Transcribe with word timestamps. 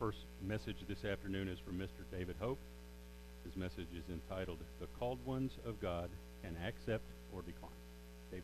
first 0.00 0.24
message 0.40 0.78
this 0.88 1.04
afternoon 1.04 1.46
is 1.46 1.58
from 1.58 1.78
Mr. 1.78 2.08
David 2.10 2.34
Hope. 2.40 2.58
His 3.44 3.54
message 3.54 3.88
is 3.94 4.02
entitled, 4.10 4.56
The 4.80 4.86
Called 4.98 5.18
Ones 5.26 5.52
of 5.66 5.78
God 5.78 6.08
Can 6.42 6.56
Accept 6.66 7.04
or 7.34 7.42
Decline. 7.42 7.70
Dave? 8.32 8.42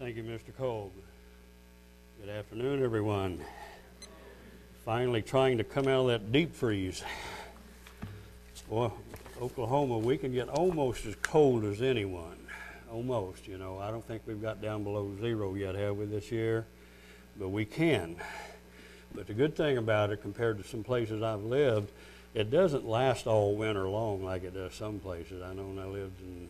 Thank 0.00 0.16
you, 0.16 0.24
Mr. 0.24 0.52
Kolb. 0.58 0.90
Good 2.20 2.30
afternoon, 2.30 2.82
everyone. 2.82 3.40
Finally 4.84 5.22
trying 5.22 5.58
to 5.58 5.64
come 5.64 5.86
out 5.86 6.00
of 6.00 6.06
that 6.08 6.32
deep 6.32 6.52
freeze. 6.52 7.04
Boy, 8.68 8.90
Oklahoma, 9.40 9.96
we 9.96 10.18
can 10.18 10.32
get 10.32 10.48
almost 10.48 11.06
as 11.06 11.14
cold 11.22 11.62
as 11.64 11.82
anyone. 11.82 12.43
Almost, 12.94 13.48
you 13.48 13.58
know. 13.58 13.80
I 13.80 13.90
don't 13.90 14.06
think 14.06 14.22
we've 14.24 14.40
got 14.40 14.62
down 14.62 14.84
below 14.84 15.16
zero 15.20 15.56
yet, 15.56 15.74
have 15.74 15.96
we, 15.96 16.04
this 16.04 16.30
year? 16.30 16.64
But 17.36 17.48
we 17.48 17.64
can. 17.64 18.14
But 19.12 19.26
the 19.26 19.34
good 19.34 19.56
thing 19.56 19.78
about 19.78 20.10
it, 20.10 20.22
compared 20.22 20.62
to 20.62 20.68
some 20.68 20.84
places 20.84 21.20
I've 21.20 21.42
lived, 21.42 21.90
it 22.34 22.52
doesn't 22.52 22.86
last 22.86 23.26
all 23.26 23.56
winter 23.56 23.88
long 23.88 24.22
like 24.22 24.44
it 24.44 24.54
does 24.54 24.74
some 24.74 25.00
places. 25.00 25.42
I 25.42 25.54
know 25.54 25.64
when 25.64 25.80
I 25.80 25.88
lived 25.88 26.20
in 26.20 26.48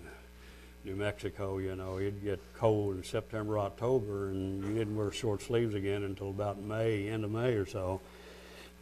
New 0.84 0.96
Mexico, 0.96 1.56
you 1.56 1.76
know, 1.76 1.98
it'd 1.98 2.22
get 2.22 2.40
cold 2.54 2.96
in 2.96 3.04
September, 3.04 3.58
October, 3.58 4.28
and 4.28 4.62
you 4.64 4.74
didn't 4.74 4.96
wear 4.96 5.10
short 5.12 5.40
sleeves 5.40 5.74
again 5.74 6.02
until 6.02 6.28
about 6.28 6.60
May, 6.60 7.08
end 7.08 7.24
of 7.24 7.30
May 7.30 7.54
or 7.54 7.64
so. 7.64 8.02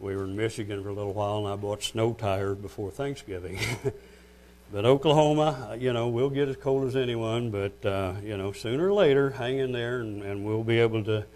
We 0.00 0.16
were 0.16 0.24
in 0.24 0.34
Michigan 0.34 0.82
for 0.82 0.88
a 0.88 0.94
little 0.94 1.14
while, 1.14 1.38
and 1.38 1.46
I 1.46 1.54
bought 1.54 1.84
snow 1.84 2.12
tires 2.12 2.58
before 2.58 2.90
Thanksgiving. 2.90 3.60
but 4.72 4.86
Oklahoma, 4.86 5.76
you 5.78 5.92
know, 5.92 6.08
we'll 6.08 6.30
get 6.30 6.48
as 6.48 6.56
cold 6.56 6.86
as 6.86 6.96
anyone, 6.96 7.50
but, 7.50 7.84
uh, 7.84 8.14
you 8.24 8.38
know, 8.38 8.52
sooner 8.52 8.88
or 8.88 8.92
later, 8.94 9.28
hang 9.28 9.58
in 9.58 9.70
there, 9.70 10.00
and, 10.00 10.22
and 10.22 10.46
we'll 10.46 10.64
be 10.64 10.78
able 10.78 11.04
to 11.04 11.26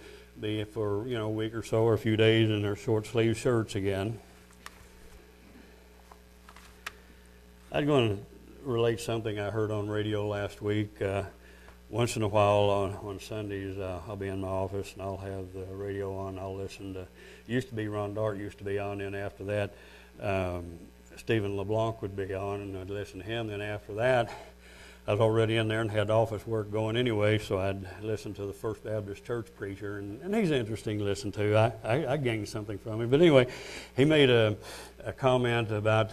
be 0.40 0.64
for, 0.64 1.06
you 1.06 1.18
know, 1.18 1.26
a 1.26 1.30
week 1.30 1.54
or 1.54 1.62
so 1.62 1.82
or 1.82 1.92
a 1.92 1.98
few 1.98 2.16
days 2.16 2.48
in 2.48 2.64
our 2.64 2.74
short 2.74 3.06
sleeve 3.06 3.36
shirts 3.36 3.74
again. 3.74 4.18
I'm 7.70 7.84
going 7.84 8.16
to 8.16 8.22
relate 8.64 9.00
something 9.00 9.38
I 9.38 9.50
heard 9.50 9.70
on 9.70 9.86
radio 9.86 10.26
last 10.26 10.62
week. 10.62 11.02
Uh, 11.02 11.24
once 11.90 12.16
in 12.16 12.22
a 12.22 12.28
while 12.28 12.70
on, 12.70 12.96
on 13.06 13.20
Sundays, 13.20 13.76
uh, 13.76 14.00
I'll 14.08 14.16
be 14.16 14.28
in 14.28 14.40
my 14.40 14.48
office 14.48 14.94
and 14.94 15.02
I'll 15.02 15.18
have 15.18 15.52
the 15.52 15.66
radio 15.74 16.16
on. 16.16 16.38
I'll 16.38 16.56
listen 16.56 16.94
to, 16.94 17.06
used 17.46 17.68
to 17.68 17.74
be 17.74 17.86
Ron 17.86 18.14
Dart 18.14 18.38
used 18.38 18.56
to 18.58 18.64
be 18.64 18.78
on, 18.78 19.02
and 19.02 19.14
after 19.14 19.44
that, 19.44 19.74
um, 20.22 20.78
Stephen 21.16 21.56
LeBlanc 21.56 22.02
would 22.02 22.14
be 22.14 22.34
on, 22.34 22.60
and 22.60 22.78
I'd 22.78 22.90
listen 22.90 23.20
to 23.20 23.26
him. 23.26 23.48
Then 23.48 23.60
after 23.60 23.94
that, 23.94 24.30
I 25.06 25.12
was 25.12 25.20
already 25.20 25.56
in 25.56 25.68
there 25.68 25.80
and 25.80 25.90
had 25.90 26.10
office 26.10 26.46
work 26.46 26.70
going 26.70 26.96
anyway, 26.96 27.38
so 27.38 27.58
I'd 27.58 27.86
listen 28.02 28.34
to 28.34 28.46
the 28.46 28.52
First 28.52 28.84
Baptist 28.84 29.24
Church 29.24 29.48
preacher, 29.56 29.98
and, 29.98 30.20
and 30.22 30.34
he's 30.34 30.50
interesting 30.50 30.98
to 30.98 31.04
listen 31.04 31.32
to. 31.32 31.56
I, 31.56 31.72
I, 31.84 32.12
I 32.12 32.16
gained 32.16 32.48
something 32.48 32.78
from 32.78 33.00
him. 33.00 33.10
But 33.10 33.20
anyway, 33.20 33.46
he 33.96 34.04
made 34.04 34.30
a, 34.30 34.56
a 35.04 35.12
comment 35.12 35.70
about 35.70 36.10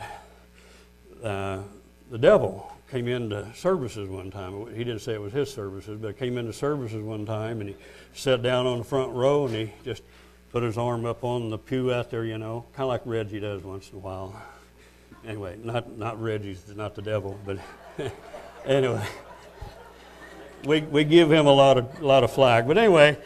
uh, 1.24 1.64
the 2.12 2.18
devil 2.18 2.72
came 2.92 3.08
into 3.08 3.52
services 3.56 4.08
one 4.08 4.30
time. 4.30 4.68
He 4.76 4.84
didn't 4.84 5.00
say 5.00 5.14
it 5.14 5.22
was 5.22 5.34
his 5.34 5.52
services, 5.52 5.98
but 6.00 6.16
came 6.20 6.38
into 6.38 6.54
services 6.54 7.02
one 7.02 7.26
time 7.26 7.60
and 7.60 7.72
he 7.72 7.76
sat 8.14 8.44
down 8.44 8.68
on 8.68 8.78
the 8.78 8.84
front 8.84 9.12
row 9.14 9.48
and 9.48 9.56
he 9.56 9.74
just 9.84 10.04
put 10.52 10.62
his 10.62 10.78
arm 10.78 11.04
up 11.04 11.24
on 11.24 11.50
the 11.50 11.58
pew 11.58 11.92
out 11.92 12.12
there, 12.12 12.24
you 12.24 12.38
know, 12.38 12.66
kind 12.74 12.84
of 12.84 12.90
like 12.90 13.02
Reggie 13.06 13.40
does 13.40 13.64
once 13.64 13.90
in 13.90 13.96
a 13.96 14.00
while. 14.00 14.40
Anyway, 15.26 15.58
not 15.64 15.98
not 15.98 16.22
Reggie's, 16.22 16.64
not 16.76 16.96
the 16.96 17.02
devil, 17.02 17.40
but 17.46 17.58
anyway, 18.66 19.06
we 20.66 20.82
we 20.82 21.04
give 21.04 21.32
him 21.32 21.46
a 21.46 21.54
lot 21.54 21.78
of 21.78 22.02
a 22.02 22.06
lot 22.06 22.24
of 22.24 22.32
flack. 22.32 22.68
But 22.68 22.78
anyway, 22.78 23.18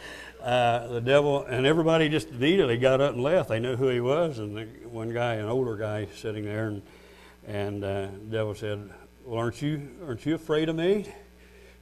uh, 0.42 0.88
the 0.88 1.00
devil 1.00 1.44
and 1.44 1.66
everybody 1.66 2.08
just 2.08 2.28
immediately 2.28 2.78
got 2.78 3.00
up 3.00 3.14
and 3.14 3.22
left. 3.22 3.48
They 3.48 3.60
knew 3.60 3.76
who 3.76 3.88
he 3.88 4.00
was, 4.00 4.38
and 4.38 4.56
the, 4.56 4.64
one 4.88 5.12
guy, 5.12 5.34
an 5.34 5.46
older 5.46 5.76
guy, 5.76 6.08
sitting 6.16 6.44
there, 6.44 6.68
and 6.68 6.82
and 7.46 7.82
uh, 7.82 8.08
the 8.12 8.30
devil 8.30 8.54
said, 8.54 8.90
well, 9.28 9.40
aren't 9.40 9.60
you, 9.60 9.90
aren't 10.06 10.24
you 10.24 10.34
afraid 10.34 10.70
of 10.70 10.76
me? 10.76 11.06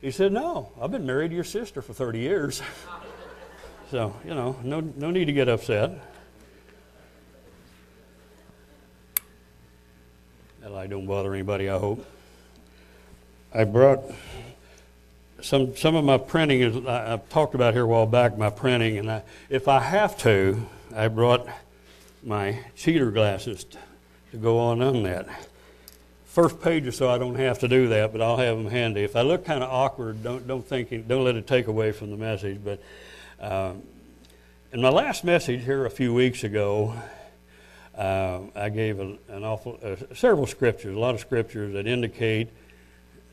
He 0.01 0.11
said, 0.11 0.33
No, 0.33 0.73
I've 0.81 0.91
been 0.91 1.07
married 1.07 1.29
to 1.29 1.35
your 1.37 1.45
sister 1.45 1.81
for 1.81 1.93
30 1.93 2.19
years. 2.19 2.61
so, 3.91 4.17
you 4.25 4.35
know, 4.35 4.57
no, 4.65 4.81
no 4.81 5.13
need 5.13 5.27
to 5.27 5.33
get 5.33 5.49
upset. 5.49 6.16
Lie 10.69 10.89
don't 10.89 11.07
bother 11.07 11.33
anybody, 11.33 11.69
I 11.69 11.79
hope. 11.79 12.05
I 13.55 13.65
brought 13.65 14.03
some 15.41 15.77
some 15.77 15.95
of 15.95 16.05
my 16.05 16.19
printing 16.19 16.61
is 16.61 16.85
I, 16.87 17.11
have 17.11 17.29
talked 17.29 17.55
about 17.55 17.75
here 17.75 17.85
a 17.85 17.87
while 17.87 18.07
back 18.07 18.37
my 18.37 18.51
printing, 18.51 18.99
and 18.99 19.11
I, 19.11 19.23
if 19.49 19.69
I 19.69 19.81
have 19.81 20.19
to, 20.19 20.67
I 20.95 21.09
brought 21.09 21.47
my 22.25 22.59
cheater 22.75 23.11
glasses 23.13 23.65
to, 23.65 23.79
to 24.33 24.37
go 24.39 24.59
on 24.59 24.83
on 24.83 25.05
that 25.05 25.29
first 26.25 26.61
page 26.61 26.87
or 26.87 26.93
so 26.93 27.09
I 27.09 27.17
don't 27.17 27.37
have 27.37 27.61
to 27.61 27.69
do 27.69 27.89
that, 27.89 28.13
but 28.13 28.21
I'll 28.21 28.37
have 28.37 28.59
them 28.59 28.67
handy. 28.67 29.03
If 29.03 29.17
I 29.17 29.23
look 29.23 29.47
kind 29.47 29.63
of 29.65 29.71
awkward, 29.71 30.23
don't 30.23 30.47
don't 30.47 30.67
think 30.67 30.91
don't 31.07 31.25
let 31.25 31.37
it 31.37 31.47
take 31.47 31.69
away 31.69 31.93
from 31.93 32.11
the 32.11 32.17
message. 32.17 32.61
But 32.63 32.83
um, 33.41 33.83
in 34.73 34.83
my 34.83 34.91
last 34.91 35.25
message 35.25 35.65
here 35.65 35.87
a 35.87 35.91
few 35.91 36.13
weeks 36.13 36.45
ago, 36.45 36.95
uh, 37.97 38.41
I 38.55 38.69
gave 38.69 39.01
a, 39.01 39.17
an 39.29 39.45
awful 39.45 39.79
uh, 39.83 39.97
several 40.15 40.47
scriptures, 40.47 40.95
a 40.95 40.99
lot 40.99 41.15
of 41.15 41.21
scriptures 41.21 41.73
that 41.75 41.87
indicate 41.87 42.49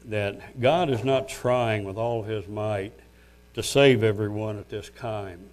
that 0.05 0.59
God 0.59 0.89
is 0.89 1.03
not 1.03 1.27
trying 1.27 1.83
with 1.83 1.97
all 1.97 2.21
of 2.21 2.27
His 2.27 2.47
might 2.47 2.93
to 3.55 3.63
save 3.63 4.03
everyone 4.03 4.57
at 4.57 4.69
this 4.69 4.89
time. 4.97 5.49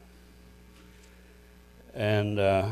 And 1.94 2.38
uh, 2.38 2.68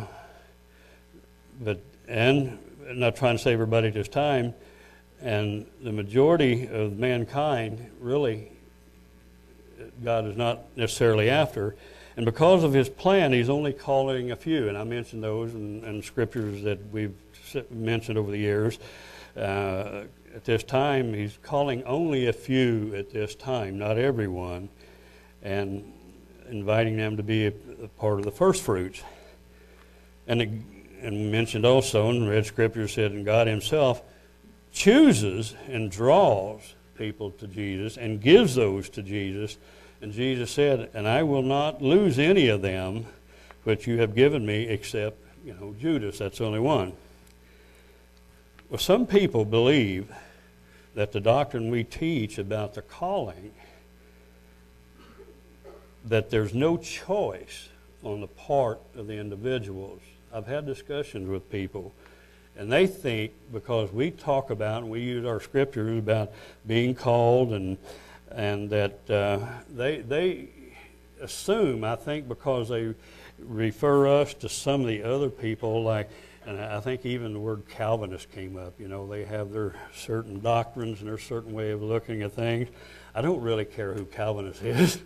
but 1.61 1.81
and 2.07 2.59
not 2.93 3.17
trying 3.17 3.37
to 3.37 3.43
save 3.43 3.55
everybody 3.55 3.89
at 3.89 3.95
this 3.95 4.09
time, 4.09 4.55
and 5.21 5.67
the 5.83 5.93
majority 5.93 6.69
of 6.69 6.99
mankind, 6.99 7.91
really, 8.01 8.53
God 10.05 10.27
is 10.27 10.37
not 10.37 10.61
necessarily 10.77 11.29
after. 11.29 11.75
And 12.19 12.25
because 12.25 12.65
of 12.65 12.73
his 12.73 12.89
plan, 12.89 13.33
he's 13.33 13.49
only 13.49 13.73
calling 13.73 14.33
a 14.33 14.37
few. 14.37 14.69
And 14.69 14.77
I 14.77 14.83
mentioned 14.83 15.23
those 15.23 15.55
in 15.55 16.03
scriptures 16.03 16.65
that 16.65 16.91
we've 16.91 17.15
mentioned 17.71 18.19
over 18.19 18.33
the 18.33 18.39
years. 18.39 18.81
Uh, 19.37 20.03
at 20.35 20.45
this 20.45 20.65
time, 20.65 21.15
he's 21.15 21.39
calling 21.45 21.85
only 21.85 22.27
a 22.27 22.33
few 22.33 22.93
at 22.97 23.13
this 23.13 23.37
time, 23.37 23.79
not 23.79 23.99
everyone, 23.99 24.69
and 25.43 25.93
inviting 26.51 26.97
them 26.97 27.17
to 27.19 27.23
be 27.23 27.47
a, 27.47 27.53
a 27.85 27.89
part 28.01 28.19
of 28.19 28.25
the 28.25 28.33
first 28.33 28.65
fruits. 28.65 29.01
And, 30.27 30.43
it, 30.43 30.51
and 31.01 31.31
mentioned 31.31 31.65
also, 31.65 32.11
and 32.11 32.29
read 32.29 32.47
scripture 32.47 32.89
said, 32.89 33.13
and 33.13 33.25
God 33.25 33.47
himself 33.47 34.03
chooses 34.73 35.55
and 35.69 35.89
draws 35.89 36.75
people 36.97 37.31
to 37.31 37.47
Jesus 37.47 37.97
and 37.97 38.21
gives 38.21 38.57
those 38.57 38.89
to 38.89 39.05
Jesus. 39.05 39.57
And 40.01 40.13
Jesus 40.13 40.51
said, 40.51 40.91
And 40.95 41.09
I 41.09 41.23
will 41.23 41.43
not 41.43 41.83
lose 41.83 42.19
any 42.19 42.49
of 42.49 42.63
them 42.63 43.07
which 43.65 43.87
you 43.87 43.99
have 43.99 44.15
given 44.15 44.47
me 44.47 44.69
except, 44.69 45.17
you 45.45 45.55
know, 45.55 45.75
Judas. 45.81 46.19
That's 46.19 46.41
only 46.41 46.61
one. 46.61 46.93
Well, 48.71 48.79
some 48.79 49.07
people 49.07 49.45
believe 49.45 50.13
that 50.95 51.13
the 51.13 51.21
doctrine 51.21 51.71
we 51.71 51.85
teach 51.85 52.39
about 52.39 52.75
the 52.75 52.83
calling, 52.83 53.53
that 56.05 56.31
there's 56.31 56.55
no 56.55 56.77
choice 56.77 57.69
on 58.03 58.21
the 58.21 58.27
part 58.27 58.81
of 58.97 59.07
the 59.07 59.15
individuals. 59.15 60.01
I've 60.33 60.47
had 60.47 60.67
discussions 60.67 61.29
with 61.29 61.51
people 61.51 61.93
and 62.59 62.71
they 62.73 62.89
think 62.89 63.33
because 63.53 63.93
we 63.93 64.11
talk 64.11 64.51
about 64.51 64.83
and 64.83 64.91
we 64.91 65.01
use 65.01 65.25
our 65.25 65.41
scriptures 65.41 65.97
about 65.97 66.33
being 66.67 66.93
called 66.93 67.53
and 67.53 67.79
and 68.33 68.71
that 68.71 69.11
uh, 69.11 69.39
they 69.71 70.01
they 70.01 70.49
assume 71.21 71.85
I 71.85 71.97
think 71.97 72.29
because 72.29 72.69
they 72.69 72.95
refer 73.39 74.07
us 74.21 74.35
to 74.35 74.49
some 74.49 74.83
of 74.83 74.87
the 74.87 75.03
other 75.03 75.31
people 75.31 75.83
like 75.83 76.11
and 76.49 76.59
I 76.59 76.81
think 76.81 77.05
even 77.05 77.35
the 77.35 77.41
word 77.41 77.65
Calvinist 77.69 78.33
came 78.33 78.57
up. 78.57 78.81
You 78.81 78.89
know, 78.89 79.07
they 79.07 79.27
have 79.27 79.53
their 79.53 79.75
certain 79.95 80.41
doctrines 80.41 81.01
and 81.01 81.09
their 81.09 81.19
certain 81.19 81.53
way 81.53 81.73
of 81.73 81.83
looking 81.83 82.23
at 82.23 82.33
things. 82.33 82.71
I 83.15 83.21
don't 83.21 83.43
really 83.43 83.67
care 83.67 83.93
who 83.93 84.07
Calvinist 84.07 84.63
is. 84.65 85.03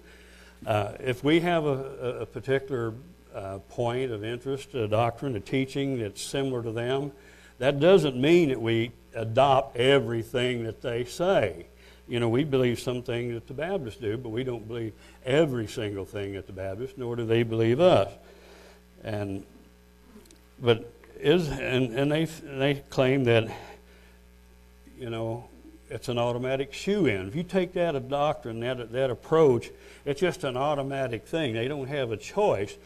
Uh, 0.64 0.92
if 1.00 1.24
we 1.24 1.40
have 1.40 1.64
a, 1.64 2.20
a 2.20 2.26
particular 2.26 2.94
uh, 3.34 3.58
point 3.68 4.12
of 4.12 4.22
interest, 4.22 4.72
a 4.74 4.86
doctrine, 4.86 5.34
a 5.34 5.40
teaching 5.40 5.98
that's 5.98 6.22
similar 6.22 6.62
to 6.62 6.70
them, 6.70 7.10
that 7.58 7.80
doesn't 7.80 8.16
mean 8.16 8.50
that 8.50 8.62
we 8.62 8.92
adopt 9.12 9.76
everything 9.76 10.62
that 10.62 10.80
they 10.80 11.04
say. 11.04 11.66
You 12.12 12.20
know, 12.20 12.28
we 12.28 12.44
believe 12.44 12.78
some 12.78 13.00
things 13.00 13.32
that 13.32 13.46
the 13.46 13.54
Baptists 13.54 13.96
do, 13.96 14.18
but 14.18 14.28
we 14.28 14.44
don't 14.44 14.68
believe 14.68 14.92
every 15.24 15.66
single 15.66 16.04
thing 16.04 16.34
that 16.34 16.46
the 16.46 16.52
Baptists, 16.52 16.98
nor 16.98 17.16
do 17.16 17.24
they 17.24 17.42
believe 17.42 17.80
us. 17.80 18.12
And 19.02 19.46
but 20.60 20.92
is 21.18 21.48
and, 21.48 21.98
and 21.98 22.12
they 22.12 22.26
they 22.26 22.82
claim 22.90 23.24
that 23.24 23.50
you 24.98 25.08
know 25.08 25.48
it's 25.88 26.10
an 26.10 26.18
automatic 26.18 26.74
shoe 26.74 27.06
in. 27.06 27.28
If 27.28 27.34
you 27.34 27.44
take 27.44 27.72
that 27.72 27.96
a 27.96 28.00
doctrine, 28.00 28.60
that, 28.60 28.92
that 28.92 29.08
approach, 29.08 29.70
it's 30.04 30.20
just 30.20 30.44
an 30.44 30.54
automatic 30.54 31.26
thing. 31.26 31.54
They 31.54 31.66
don't 31.66 31.88
have 31.88 32.12
a 32.12 32.18
choice. 32.18 32.76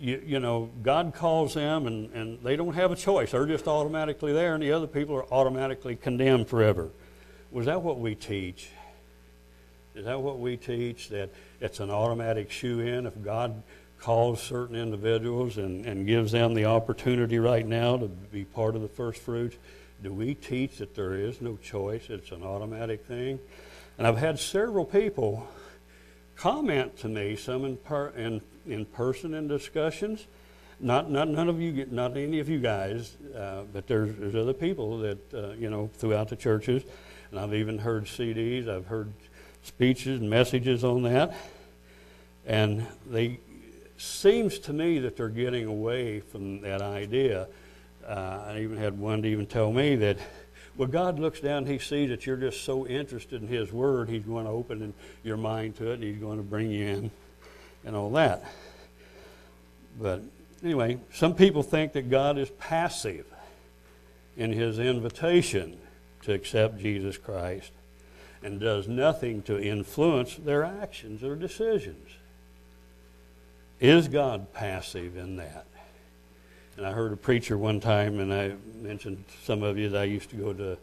You, 0.00 0.20
you 0.26 0.40
know, 0.40 0.68
God 0.82 1.14
calls 1.14 1.54
them 1.54 1.86
and, 1.86 2.12
and 2.12 2.42
they 2.42 2.56
don't 2.56 2.74
have 2.74 2.90
a 2.90 2.96
choice. 2.96 3.30
They're 3.30 3.46
just 3.46 3.68
automatically 3.68 4.32
there, 4.32 4.54
and 4.54 4.62
the 4.64 4.72
other 4.72 4.88
people 4.88 5.14
are 5.14 5.32
automatically 5.32 5.94
condemned 5.94 6.48
forever. 6.48 6.90
Was 7.50 7.66
that 7.66 7.82
what 7.82 7.98
we 7.98 8.14
teach? 8.14 8.68
Is 9.94 10.04
that 10.04 10.20
what 10.20 10.38
we 10.38 10.56
teach? 10.56 11.08
That 11.08 11.30
it's 11.60 11.80
an 11.80 11.90
automatic 11.90 12.50
shoe 12.50 12.80
in 12.80 13.06
if 13.06 13.22
God 13.22 13.62
calls 14.00 14.40
certain 14.40 14.76
individuals 14.76 15.58
and, 15.58 15.84
and 15.86 16.06
gives 16.06 16.32
them 16.32 16.54
the 16.54 16.66
opportunity 16.66 17.38
right 17.38 17.66
now 17.66 17.96
to 17.96 18.08
be 18.08 18.44
part 18.44 18.76
of 18.76 18.82
the 18.82 18.88
first 18.88 19.20
fruits? 19.20 19.56
Do 20.02 20.12
we 20.12 20.34
teach 20.34 20.78
that 20.78 20.94
there 20.94 21.14
is 21.14 21.40
no 21.40 21.56
choice? 21.56 22.08
It's 22.08 22.30
an 22.30 22.42
automatic 22.42 23.04
thing? 23.04 23.40
And 23.96 24.06
I've 24.06 24.18
had 24.18 24.38
several 24.38 24.84
people 24.84 25.48
comment 26.36 26.96
to 26.98 27.08
me, 27.08 27.34
some 27.34 27.64
in, 27.64 27.76
per, 27.78 28.08
in, 28.10 28.40
in 28.66 28.84
person 28.84 29.34
in 29.34 29.48
discussions. 29.48 30.26
Not, 30.80 31.10
not 31.10 31.28
none 31.28 31.48
of 31.48 31.60
you, 31.60 31.88
not 31.90 32.16
any 32.16 32.38
of 32.38 32.48
you 32.48 32.60
guys, 32.60 33.16
uh, 33.36 33.62
but 33.72 33.88
there's, 33.88 34.14
there's 34.14 34.36
other 34.36 34.52
people 34.52 34.98
that 34.98 35.34
uh, 35.34 35.48
you 35.54 35.68
know 35.68 35.90
throughout 35.94 36.28
the 36.28 36.36
churches, 36.36 36.84
and 37.30 37.40
I've 37.40 37.54
even 37.54 37.78
heard 37.78 38.04
CDs. 38.04 38.68
I've 38.68 38.86
heard 38.86 39.12
speeches 39.62 40.20
and 40.20 40.30
messages 40.30 40.84
on 40.84 41.02
that, 41.02 41.34
and 42.46 42.86
they 43.06 43.38
seems 43.98 44.60
to 44.60 44.72
me 44.72 45.00
that 45.00 45.16
they're 45.16 45.28
getting 45.28 45.66
away 45.66 46.20
from 46.20 46.60
that 46.60 46.80
idea. 46.80 47.48
Uh, 48.06 48.44
I 48.46 48.60
even 48.60 48.78
had 48.78 48.98
one 48.98 49.22
to 49.22 49.28
even 49.28 49.46
tell 49.46 49.72
me 49.72 49.96
that, 49.96 50.18
well, 50.76 50.88
God 50.88 51.18
looks 51.18 51.40
down, 51.40 51.66
He 51.66 51.78
sees 51.78 52.08
that 52.10 52.24
you're 52.24 52.36
just 52.36 52.64
so 52.64 52.86
interested 52.86 53.42
in 53.42 53.48
His 53.48 53.72
Word, 53.72 54.08
He's 54.08 54.22
going 54.22 54.44
to 54.44 54.50
open 54.50 54.94
your 55.24 55.36
mind 55.36 55.76
to 55.76 55.90
it, 55.90 55.94
and 55.94 56.04
He's 56.04 56.18
going 56.18 56.38
to 56.38 56.44
bring 56.44 56.70
you 56.70 56.86
in, 56.86 57.10
and 57.84 57.96
all 57.96 58.10
that. 58.12 58.44
But 60.00 60.22
anyway, 60.62 60.98
some 61.12 61.34
people 61.34 61.64
think 61.64 61.92
that 61.94 62.08
God 62.08 62.38
is 62.38 62.50
passive 62.50 63.26
in 64.36 64.52
His 64.52 64.78
invitation 64.78 65.76
to 66.28 66.34
accept 66.34 66.78
Jesus 66.78 67.16
Christ 67.16 67.72
and 68.42 68.60
does 68.60 68.86
nothing 68.86 69.42
to 69.42 69.60
influence 69.60 70.36
their 70.36 70.62
actions 70.62 71.24
or 71.24 71.34
decisions. 71.34 72.10
Is 73.80 74.08
God 74.08 74.52
passive 74.52 75.16
in 75.16 75.36
that? 75.36 75.66
And 76.76 76.86
I 76.86 76.92
heard 76.92 77.12
a 77.12 77.16
preacher 77.16 77.56
one 77.56 77.80
time, 77.80 78.20
and 78.20 78.32
I 78.32 78.52
mentioned 78.80 79.24
some 79.42 79.62
of 79.62 79.78
you 79.78 79.88
that 79.88 80.02
I 80.02 80.04
used 80.04 80.30
to 80.30 80.36
go 80.36 80.52
to 80.52 80.76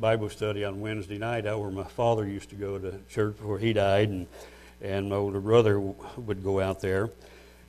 Bible 0.00 0.30
study 0.30 0.64
on 0.64 0.80
Wednesday 0.80 1.18
night 1.18 1.44
out 1.44 1.60
where 1.60 1.70
my 1.70 1.84
father 1.84 2.26
used 2.26 2.50
to 2.50 2.56
go 2.56 2.78
to 2.78 2.94
church 3.10 3.36
before 3.36 3.58
he 3.58 3.72
died, 3.72 4.08
and, 4.08 4.26
and 4.80 5.10
my 5.10 5.16
older 5.16 5.40
brother 5.40 5.80
would 5.80 6.42
go 6.42 6.60
out 6.60 6.80
there. 6.80 7.10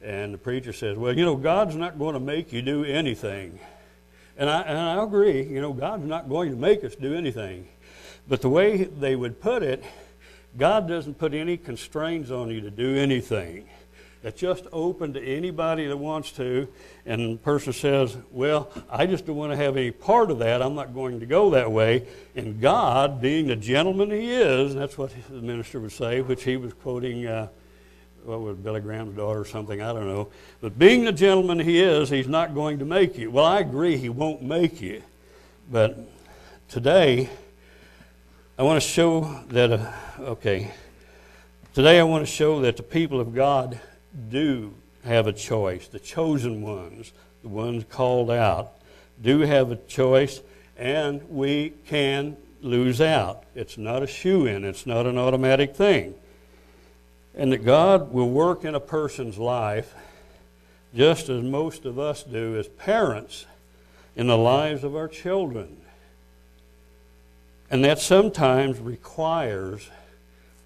And 0.02 0.34
the 0.34 0.38
preacher 0.38 0.74
says, 0.74 0.96
Well, 0.96 1.18
you 1.18 1.26
know, 1.26 1.36
God's 1.36 1.76
not 1.76 1.98
going 1.98 2.14
to 2.14 2.20
make 2.20 2.54
you 2.54 2.62
do 2.62 2.86
anything. 2.86 3.60
And 4.38 4.50
I, 4.50 4.62
and 4.62 4.78
I 4.78 5.04
agree, 5.04 5.44
you 5.44 5.62
know, 5.62 5.74
God's 5.74 6.06
not 6.06 6.28
going 6.28 6.52
to 6.52 6.58
make 6.58 6.84
us 6.84 6.96
do 6.96 7.16
anything. 7.16 7.68
But 8.28 8.42
the 8.42 8.50
way 8.50 8.84
they 8.84 9.16
would 9.16 9.40
put 9.40 9.64
it, 9.64 9.84
God 10.58 10.88
doesn't 10.88 11.18
put 11.18 11.34
any 11.34 11.58
constraints 11.58 12.32
on 12.32 12.50
you 12.50 12.62
to 12.62 12.72
do 12.72 12.96
anything. 12.96 13.68
It's 14.24 14.42
just 14.42 14.66
open 14.74 15.14
to 15.14 15.24
anybody 15.24 15.86
that 15.86 15.98
wants 15.98 16.32
to. 16.34 16.68
And 17.06 17.36
the 17.36 17.38
person 17.38 17.74
says, 17.74 18.18
Well, 18.32 18.72
I 18.90 19.06
just 19.06 19.28
don't 19.28 19.36
want 19.36 19.52
to 19.52 19.56
have 19.56 19.78
any 19.78 19.92
part 19.92 20.32
of 20.32 20.40
that. 20.40 20.64
I'm 20.64 20.74
not 20.74 20.96
going 20.96 21.20
to 21.20 21.28
go 21.28 21.52
that 21.52 21.72
way. 21.72 22.08
And 22.36 22.60
God, 22.60 23.22
being 23.22 23.46
the 23.46 23.56
gentleman 23.56 24.10
he 24.10 24.32
is, 24.32 24.72
and 24.72 24.82
that's 24.82 24.98
what 24.98 25.14
the 25.30 25.36
minister 25.36 25.80
would 25.80 25.92
say, 25.92 26.22
which 26.22 26.44
he 26.44 26.58
was 26.58 26.74
quoting, 26.74 27.28
uh, 27.28 27.50
what 28.26 28.42
was 28.42 28.58
Billy 28.58 28.82
Graham's 28.82 29.16
daughter 29.16 29.40
or 29.40 29.46
something, 29.46 29.82
I 29.82 29.94
don't 29.94 30.08
know. 30.08 30.30
But 30.60 30.80
being 30.80 31.06
the 31.06 31.12
gentleman 31.12 31.60
he 31.60 31.80
is, 31.80 32.10
he's 32.10 32.28
not 32.28 32.56
going 32.56 32.80
to 32.80 32.86
make 32.86 33.18
you. 33.18 33.30
Well, 33.30 33.46
I 33.46 33.60
agree, 33.60 33.98
he 33.98 34.10
won't 34.10 34.42
make 34.42 34.82
you. 34.82 35.04
But 35.72 35.98
today, 36.68 37.30
I 38.58 38.64
want 38.64 38.82
to 38.82 38.88
show 38.88 39.44
that, 39.50 39.72
uh, 39.72 39.92
okay, 40.20 40.72
today 41.74 42.00
I 42.00 42.04
want 42.04 42.26
to 42.26 42.32
show 42.32 42.62
that 42.62 42.78
the 42.78 42.84
people 42.84 43.20
of 43.20 43.36
God 43.36 43.80
do 44.30 44.74
have 45.04 45.28
a 45.28 45.34
choice. 45.34 45.88
The 45.88 46.00
chosen 46.00 46.62
ones, 46.62 47.14
the 47.44 47.50
ones 47.50 47.86
called 47.90 48.32
out, 48.32 48.74
do 49.22 49.42
have 49.42 49.72
a 49.72 49.76
choice, 49.76 50.42
and 50.78 51.22
we 51.30 51.74
can 51.88 52.38
lose 52.62 53.02
out. 53.02 53.44
It's 53.54 53.78
not 53.78 54.02
a 54.02 54.08
shoe 54.08 54.48
in, 54.48 54.66
it's 54.66 54.88
not 54.88 55.06
an 55.06 55.18
automatic 55.18 55.76
thing. 55.76 56.16
And 57.36 57.52
that 57.52 57.66
God 57.66 58.14
will 58.14 58.30
work 58.30 58.64
in 58.64 58.76
a 58.76 58.80
person's 58.80 59.38
life 59.38 59.94
just 60.96 61.28
as 61.28 61.44
most 61.44 61.86
of 61.86 62.00
us 62.00 62.24
do 62.24 62.58
as 62.58 62.68
parents 62.70 63.46
in 64.16 64.28
the 64.28 64.38
lives 64.38 64.84
of 64.84 64.96
our 64.96 65.10
children. 65.10 65.78
And 67.70 67.84
that 67.84 68.00
sometimes 68.00 68.80
requires 68.80 69.90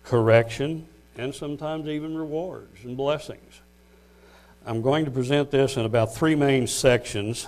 correction 0.03 0.87
and 1.17 1.33
sometimes 1.33 1.87
even 1.87 2.17
rewards 2.17 2.83
and 2.83 2.95
blessings. 2.95 3.61
I'm 4.65 4.81
going 4.81 5.05
to 5.05 5.11
present 5.11 5.49
this 5.49 5.77
in 5.77 5.85
about 5.85 6.13
three 6.13 6.35
main 6.35 6.67
sections. 6.67 7.47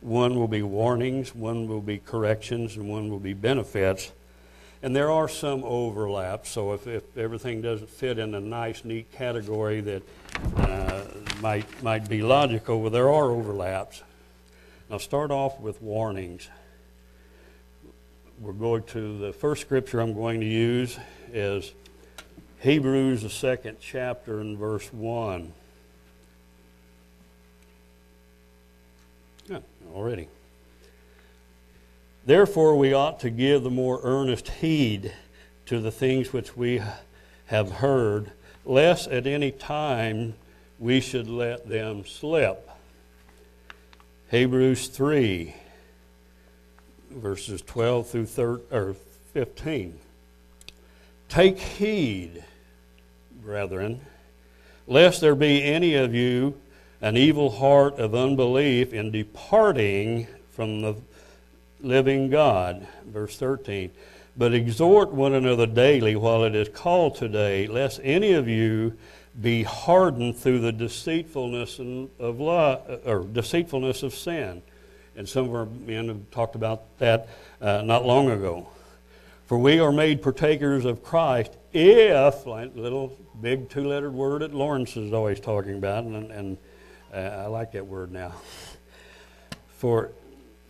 One 0.00 0.34
will 0.34 0.48
be 0.48 0.62
warnings, 0.62 1.34
one 1.34 1.68
will 1.68 1.80
be 1.80 1.98
corrections, 1.98 2.76
and 2.76 2.88
one 2.88 3.08
will 3.08 3.20
be 3.20 3.34
benefits. 3.34 4.10
And 4.82 4.96
there 4.96 5.12
are 5.12 5.28
some 5.28 5.62
overlaps, 5.62 6.50
so 6.50 6.72
if, 6.72 6.88
if 6.88 7.16
everything 7.16 7.62
doesn't 7.62 7.88
fit 7.88 8.18
in 8.18 8.34
a 8.34 8.40
nice, 8.40 8.84
neat 8.84 9.12
category 9.12 9.80
that 9.80 10.02
uh, 10.56 11.04
might, 11.40 11.82
might 11.84 12.08
be 12.08 12.20
logical, 12.20 12.80
well, 12.80 12.90
there 12.90 13.08
are 13.08 13.30
overlaps. 13.30 14.02
I'll 14.90 14.98
start 14.98 15.30
off 15.30 15.60
with 15.60 15.80
warnings. 15.80 16.48
We're 18.40 18.52
going 18.52 18.82
to 18.84 19.18
the 19.18 19.32
first 19.32 19.60
scripture 19.60 20.00
I'm 20.00 20.14
going 20.14 20.40
to 20.40 20.46
use 20.46 20.98
is 21.32 21.72
Hebrews, 22.58 23.22
the 23.22 23.30
second 23.30 23.76
chapter, 23.80 24.40
and 24.40 24.58
verse 24.58 24.92
1. 24.92 25.52
Yeah, 29.48 29.58
already. 29.94 30.26
Therefore, 32.24 32.76
we 32.76 32.92
ought 32.92 33.18
to 33.20 33.30
give 33.30 33.62
the 33.62 33.70
more 33.70 34.00
earnest 34.02 34.48
heed 34.48 35.12
to 35.66 35.80
the 35.80 35.90
things 35.90 36.32
which 36.32 36.56
we 36.56 36.80
have 37.46 37.70
heard, 37.70 38.30
lest 38.64 39.08
at 39.08 39.26
any 39.26 39.50
time 39.50 40.34
we 40.78 41.00
should 41.00 41.28
let 41.28 41.68
them 41.68 42.04
slip. 42.04 42.68
Hebrews 44.30 44.88
3, 44.88 45.54
verses 47.10 47.60
12 47.62 48.06
through 48.08 48.26
13, 48.26 48.66
or 48.70 48.94
15. 49.34 49.98
Take 51.28 51.58
heed 51.58 52.44
brethren, 53.42 54.00
lest 54.86 55.20
there 55.20 55.34
be 55.34 55.62
any 55.62 55.94
of 55.94 56.14
you 56.14 56.54
an 57.00 57.16
evil 57.16 57.50
heart 57.50 57.98
of 57.98 58.14
unbelief 58.14 58.92
in 58.92 59.10
departing 59.10 60.28
from 60.50 60.82
the 60.82 60.94
living 61.82 62.30
God. 62.30 62.86
Verse 63.06 63.36
13. 63.36 63.90
But 64.36 64.54
exhort 64.54 65.12
one 65.12 65.34
another 65.34 65.66
daily 65.66 66.16
while 66.16 66.44
it 66.44 66.54
is 66.54 66.68
called 66.68 67.16
today, 67.16 67.66
lest 67.66 68.00
any 68.02 68.32
of 68.32 68.48
you 68.48 68.96
be 69.40 69.62
hardened 69.62 70.36
through 70.36 70.60
the 70.60 70.72
deceitfulness 70.72 71.78
of 71.78 72.40
or 72.40 73.26
deceitfulness 73.30 74.02
of 74.02 74.14
sin. 74.14 74.62
And 75.16 75.28
some 75.28 75.44
of 75.44 75.54
our 75.54 75.66
men 75.66 76.08
have 76.08 76.30
talked 76.30 76.54
about 76.54 76.98
that 76.98 77.28
uh, 77.60 77.82
not 77.82 78.06
long 78.06 78.30
ago. 78.30 78.68
For 79.46 79.58
we 79.58 79.80
are 79.80 79.92
made 79.92 80.22
partakers 80.22 80.86
of 80.86 81.02
Christ 81.02 81.56
if, 81.74 82.46
like 82.46 82.74
little 82.74 83.18
big 83.40 83.68
two 83.68 83.86
lettered 83.86 84.14
word 84.14 84.40
that 84.40 84.54
Lawrence 84.54 84.96
is 84.96 85.12
always 85.12 85.40
talking 85.40 85.76
about, 85.76 86.04
and, 86.04 86.30
and 86.30 86.58
uh, 87.12 87.16
I 87.16 87.46
like 87.46 87.72
that 87.72 87.86
word 87.86 88.12
now. 88.12 88.32
For, 89.76 90.12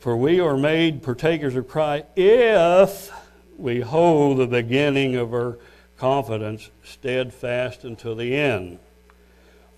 for 0.03 0.17
we 0.17 0.41
are 0.41 0.57
made 0.57 1.01
partakers 1.01 1.55
of 1.55 1.69
Christ 1.69 2.07
if 2.17 3.13
we 3.57 3.83
hold 3.83 4.39
the 4.39 4.49
beginning 4.49 5.15
of 5.15 5.33
our 5.33 5.59
confidence 5.97 6.71
steadfast 6.83 7.85
until 7.85 8.17
the 8.17 8.35
end. 8.35 8.81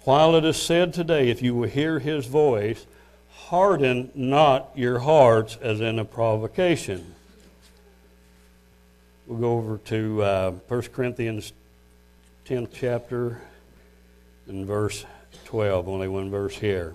While 0.05 0.35
it 0.35 0.47
is 0.47 0.57
said 0.57 0.95
today, 0.95 1.29
if 1.29 1.43
you 1.43 1.55
will 1.55 1.69
hear 1.69 1.99
his 1.99 2.25
voice, 2.25 2.87
harden 3.49 4.11
not 4.15 4.71
your 4.75 5.01
hearts 5.01 5.59
as 5.61 5.83
in 5.83 5.99
a 5.99 6.07
provocation. 6.07 7.15
We'll 9.27 9.41
go 9.41 9.59
over 9.59 9.77
to 9.77 10.23
uh, 10.23 10.51
1 10.53 10.83
Corinthians 10.85 11.53
10th 12.47 12.71
chapter 12.73 13.43
and 14.47 14.65
verse 14.65 15.05
12, 15.45 15.87
only 15.87 16.09
one 16.09 16.31
verse 16.31 16.57
here. 16.57 16.95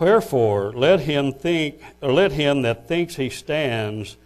Wherefore, 0.00 0.72
let 0.72 1.00
him 1.00 1.30
think, 1.30 1.78
or 2.00 2.10
let 2.10 2.32
him 2.32 2.62
that 2.62 2.88
thinks 2.88 3.16
he 3.16 3.28
stands 3.28 4.16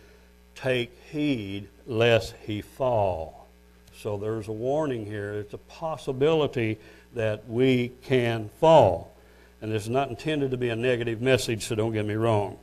take 0.55 0.97
heed 1.11 1.67
lest 1.85 2.35
he 2.47 2.63
fall. 2.63 3.49
So 3.97 4.17
there's 4.17 4.47
a 4.47 4.53
warning 4.53 5.05
here. 5.05 5.35
It's 5.35 5.53
a 5.53 5.59
possibility 5.59 6.79
that 7.15 7.49
we 7.49 7.91
can 8.05 8.51
fall. 8.61 9.17
And 9.61 9.73
it's 9.73 9.89
not 9.89 10.11
intended 10.11 10.53
to 10.53 10.57
be 10.57 10.69
a 10.69 10.77
negative 10.77 11.21
message, 11.21 11.65
so 11.65 11.75
don't 11.75 11.93
get 11.93 12.07
me 12.07 12.15
wrong. 12.15 12.57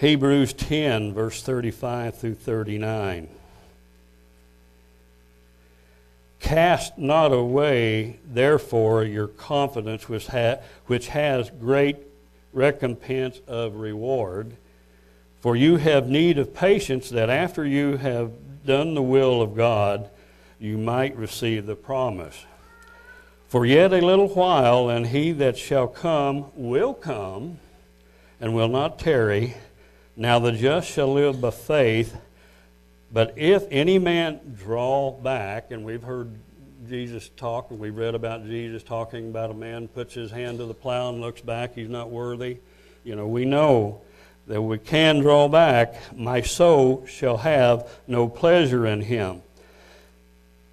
Hebrews 0.00 0.52
10, 0.52 1.14
verse 1.14 1.42
35 1.42 2.18
through 2.18 2.34
39. 2.34 3.28
Cast 6.40 6.98
not 6.98 7.32
away, 7.32 8.18
therefore, 8.24 9.04
your 9.04 9.28
confidence, 9.28 10.08
which, 10.08 10.26
ha- 10.26 10.56
which 10.86 11.08
has 11.08 11.50
great 11.50 11.98
recompense 12.52 13.40
of 13.46 13.76
reward. 13.76 14.56
For 15.40 15.54
you 15.54 15.76
have 15.76 16.08
need 16.08 16.38
of 16.38 16.54
patience, 16.54 17.10
that 17.10 17.30
after 17.30 17.64
you 17.64 17.98
have 17.98 18.32
done 18.64 18.94
the 18.94 19.02
will 19.02 19.40
of 19.40 19.54
God, 19.54 20.10
you 20.58 20.76
might 20.76 21.16
receive 21.16 21.66
the 21.66 21.76
promise. 21.76 22.46
For 23.48 23.66
yet 23.66 23.92
a 23.92 24.00
little 24.00 24.28
while, 24.28 24.88
and 24.88 25.06
he 25.06 25.32
that 25.32 25.58
shall 25.58 25.88
come 25.88 26.46
will 26.54 26.94
come, 26.94 27.58
and 28.40 28.54
will 28.54 28.68
not 28.68 28.98
tarry. 28.98 29.54
Now 30.16 30.38
the 30.38 30.52
just 30.52 30.90
shall 30.90 31.12
live 31.12 31.40
by 31.40 31.50
faith. 31.50 32.16
But 33.12 33.34
if 33.36 33.64
any 33.70 33.98
man 33.98 34.56
draw 34.56 35.10
back, 35.10 35.70
and 35.70 35.84
we've 35.84 36.02
heard 36.02 36.30
Jesus 36.88 37.30
talk, 37.36 37.70
and 37.70 37.78
we've 37.78 37.96
read 37.96 38.14
about 38.14 38.44
Jesus 38.44 38.82
talking 38.82 39.28
about 39.28 39.50
a 39.50 39.54
man 39.54 39.88
puts 39.88 40.14
his 40.14 40.30
hand 40.30 40.58
to 40.58 40.66
the 40.66 40.74
plow 40.74 41.08
and 41.08 41.20
looks 41.20 41.40
back, 41.40 41.74
he's 41.74 41.88
not 41.88 42.10
worthy. 42.10 42.58
You 43.04 43.16
know, 43.16 43.26
we 43.26 43.44
know 43.44 44.00
that 44.46 44.62
we 44.62 44.78
can 44.78 45.20
draw 45.20 45.48
back. 45.48 45.94
My 46.16 46.40
soul 46.40 47.04
shall 47.06 47.38
have 47.38 47.88
no 48.06 48.28
pleasure 48.28 48.86
in 48.86 49.00
him. 49.00 49.42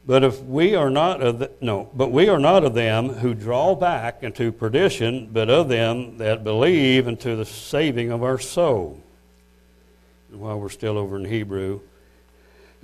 But 0.06 0.24
if 0.24 0.42
we 0.42 0.74
are 0.74 0.90
not 0.90 1.22
of 1.22 1.40
the, 1.40 1.52
no, 1.60 1.90
but 1.94 2.12
we 2.12 2.30
are 2.30 2.40
not 2.40 2.64
of 2.64 2.74
them 2.74 3.10
who 3.10 3.34
draw 3.34 3.76
back 3.76 4.24
into 4.24 4.54
perdition, 4.54 5.30
but 5.34 5.50
of 5.50 5.68
them 5.68 6.18
that 6.20 6.46
believe 6.46 7.08
into 7.08 7.36
the 7.36 7.46
saving 7.46 8.12
of 8.12 8.24
our 8.24 8.40
soul 8.40 9.02
while 10.32 10.60
we're 10.60 10.70
still 10.70 10.98
over 10.98 11.18
in 11.18 11.26
Hebrew. 11.26 11.82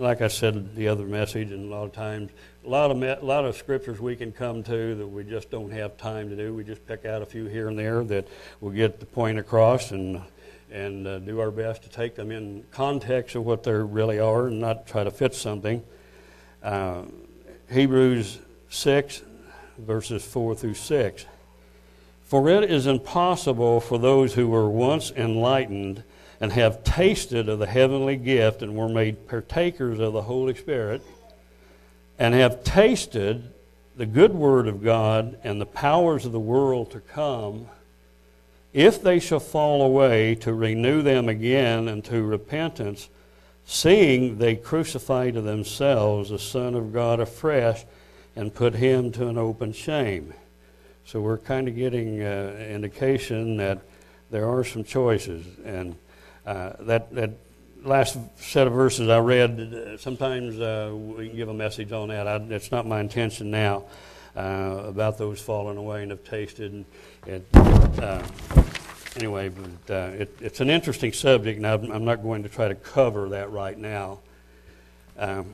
Like 0.04 0.22
I 0.22 0.28
said 0.28 0.76
the 0.76 0.90
other 0.90 1.06
message, 1.06 1.52
and 1.52 1.72
a 1.72 1.74
lot 1.74 1.86
of 1.86 1.94
times, 1.94 2.30
a 2.66 2.68
lot 2.68 2.92
of 2.92 3.02
a 3.02 3.26
lot 3.26 3.46
of 3.46 3.56
scriptures 3.56 4.02
we 4.02 4.18
can 4.18 4.34
come 4.34 4.62
to 4.64 4.96
that 4.96 5.08
we 5.08 5.24
just 5.24 5.50
don't 5.50 5.72
have 5.72 5.96
time 5.96 6.28
to 6.30 6.36
do. 6.36 6.54
We 6.54 6.66
just 6.66 6.86
pick 6.86 7.06
out 7.06 7.22
a 7.22 7.26
few 7.26 7.46
here 7.46 7.70
and 7.70 7.80
there 7.80 8.04
that 8.04 8.28
will 8.60 8.72
get 8.72 9.00
the 9.00 9.06
point 9.06 9.40
across, 9.40 9.92
and 9.92 10.22
and 10.70 11.08
uh, 11.08 11.20
do 11.20 11.40
our 11.40 11.52
best 11.52 11.84
to 11.84 11.90
take 11.90 12.16
them 12.16 12.32
in 12.32 12.66
context 12.70 13.38
of 13.38 13.46
what 13.46 13.64
they 13.64 13.72
really 13.72 14.20
are, 14.20 14.48
and 14.48 14.60
not 14.60 14.88
try 14.88 15.06
to 15.06 15.12
fit 15.12 15.34
something. 15.34 15.82
Uh, 16.62 17.04
Hebrews 17.72 18.40
six, 18.68 19.22
verses 19.78 20.22
four 20.22 20.54
through 20.54 20.74
six. 20.74 21.26
For 22.26 22.50
it 22.50 22.70
is 22.70 22.88
impossible 22.88 23.80
for 23.80 23.98
those 23.98 24.34
who 24.34 24.50
were 24.50 24.70
once 24.70 25.12
enlightened 25.12 26.04
and 26.40 26.52
have 26.52 26.84
tasted 26.84 27.48
of 27.48 27.60
the 27.60 27.68
heavenly 27.68 28.16
gift 28.16 28.62
and 28.62 28.76
were 28.76 28.90
made 28.90 29.28
partakers 29.28 30.00
of 30.00 30.14
the 30.14 30.24
Holy 30.24 30.56
Spirit, 30.56 31.02
and 32.20 32.34
have 32.34 32.64
tasted 32.64 33.52
the 33.96 34.06
good 34.06 34.34
word 34.34 34.68
of 34.68 34.84
God 34.84 35.38
and 35.44 35.62
the 35.62 35.66
powers 35.66 36.26
of 36.26 36.32
the 36.32 36.40
world 36.40 36.92
to 36.92 37.00
come, 37.00 37.68
if 38.74 39.02
they 39.02 39.20
shall 39.20 39.40
fall 39.40 39.84
away, 39.84 40.34
to 40.36 40.54
renew 40.54 41.02
them 41.02 41.30
again 41.30 41.88
unto 41.88 42.24
repentance, 42.24 43.10
seeing 43.66 44.40
they 44.40 44.56
crucify 44.56 45.30
to 45.32 45.42
themselves 45.42 46.30
the 46.30 46.40
Son 46.40 46.74
of 46.74 46.92
God 46.92 47.20
afresh 47.20 47.86
and 48.36 48.54
put 48.54 48.74
him 48.74 49.12
to 49.12 49.28
an 49.28 49.38
open 49.38 49.72
shame. 49.72 50.34
So 51.06 51.22
we're 51.22 51.38
kind 51.38 51.68
of 51.68 51.76
getting 51.76 52.24
uh, 52.24 52.56
indication 52.70 53.58
that 53.58 53.80
there 54.32 54.50
are 54.50 54.64
some 54.64 54.84
choices, 54.84 55.46
and 55.64 55.96
uh, 56.46 56.74
that, 56.82 57.14
that 57.14 57.32
last 57.84 58.18
set 58.38 58.68
of 58.68 58.74
verses 58.74 59.10
I 59.10 59.20
read, 59.20 59.60
uh, 59.60 59.98
sometimes 59.98 60.60
uh, 60.60 60.92
we 60.94 61.30
give 61.30 61.50
a 61.50 61.54
message 61.54 61.92
on 61.92 62.10
that. 62.10 62.28
I, 62.28 62.36
it's 62.36 62.72
not 62.72 62.86
my 62.88 63.00
intention 63.00 63.52
now 63.52 63.86
uh, 64.36 64.84
about 64.86 65.18
those 65.18 65.42
falling 65.42 65.78
away 65.78 66.02
and 66.02 66.12
have 66.12 66.24
tasted. 66.24 66.72
And, 66.72 66.86
and 67.28 68.00
uh, 68.00 68.24
anyway, 69.16 69.50
but, 69.50 69.94
uh, 69.94 70.12
it, 70.14 70.38
it's 70.42 70.60
an 70.60 70.70
interesting 70.70 71.14
subject, 71.14 71.58
and 71.58 71.68
I'm, 71.68 71.92
I'm, 71.92 72.06
not 72.06 72.24
going 72.24 72.44
to 72.44 72.50
try 72.50 72.68
to 72.68 72.76
cover 72.76 73.30
that 73.30 73.52
right 73.52 73.78
now. 73.78 74.20
Um, 75.18 75.54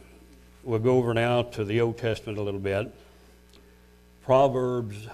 we'll 0.64 0.80
go 0.80 0.98
over 0.98 1.14
now 1.14 1.44
to 1.44 1.64
the 1.64 1.82
Old 1.82 1.98
Testament 1.98 2.38
a 2.38 2.42
little 2.42 2.60
bit. 2.60 2.94
Proverbs, 4.24 5.08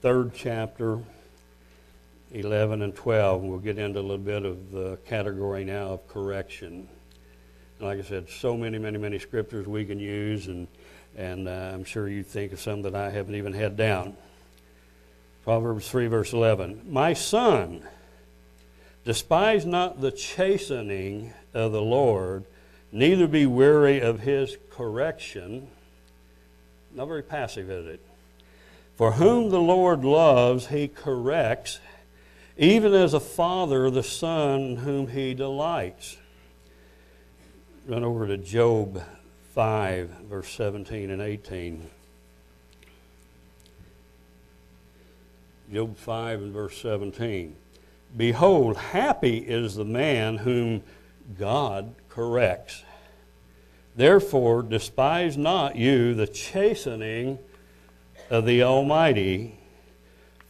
third 0.00 0.32
chapter. 0.34 1.00
11 2.32 2.80
and 2.80 2.94
12. 2.94 3.42
We'll 3.42 3.58
get 3.58 3.78
into 3.78 4.00
a 4.00 4.02
little 4.02 4.18
bit 4.18 4.44
of 4.44 4.70
the 4.70 4.98
category 5.06 5.64
now 5.64 5.88
of 5.88 6.08
correction. 6.08 6.88
Like 7.78 7.98
I 7.98 8.02
said, 8.02 8.28
so 8.28 8.56
many, 8.56 8.78
many, 8.78 8.96
many 8.96 9.18
scriptures 9.18 9.66
we 9.66 9.84
can 9.84 9.98
use, 9.98 10.46
and, 10.46 10.66
and 11.16 11.46
uh, 11.48 11.72
I'm 11.74 11.84
sure 11.84 12.08
you 12.08 12.22
think 12.22 12.52
of 12.52 12.60
some 12.60 12.82
that 12.82 12.94
I 12.94 13.10
haven't 13.10 13.34
even 13.34 13.52
had 13.52 13.76
down. 13.76 14.16
Proverbs 15.44 15.88
3, 15.88 16.06
verse 16.06 16.32
11. 16.32 16.82
My 16.88 17.12
son, 17.12 17.82
despise 19.04 19.66
not 19.66 20.00
the 20.00 20.12
chastening 20.12 21.34
of 21.52 21.72
the 21.72 21.82
Lord, 21.82 22.44
neither 22.92 23.26
be 23.26 23.44
weary 23.44 24.00
of 24.00 24.20
his 24.20 24.56
correction. 24.70 25.68
Not 26.94 27.08
very 27.08 27.22
passive, 27.22 27.68
is 27.68 27.86
it? 27.86 28.00
For 28.96 29.12
whom 29.12 29.50
the 29.50 29.60
Lord 29.60 30.04
loves, 30.04 30.68
he 30.68 30.86
corrects 30.86 31.80
even 32.56 32.92
as 32.94 33.14
a 33.14 33.20
father 33.20 33.90
the 33.90 34.02
son 34.02 34.76
whom 34.76 35.08
he 35.08 35.34
delights. 35.34 36.16
Run 37.86 38.04
over 38.04 38.26
to 38.26 38.36
Job 38.36 39.02
5, 39.54 40.08
verse 40.28 40.48
17 40.50 41.10
and 41.10 41.20
18. 41.20 41.90
Job 45.72 45.96
5 45.96 46.42
and 46.42 46.52
verse 46.52 46.76
17. 46.78 47.56
Behold, 48.16 48.76
happy 48.76 49.38
is 49.38 49.74
the 49.74 49.84
man 49.84 50.36
whom 50.36 50.82
God 51.38 51.94
corrects. 52.08 52.84
Therefore, 53.96 54.62
despise 54.62 55.36
not 55.36 55.76
you 55.76 56.14
the 56.14 56.26
chastening 56.26 57.38
of 58.30 58.44
the 58.44 58.62
Almighty 58.62 59.58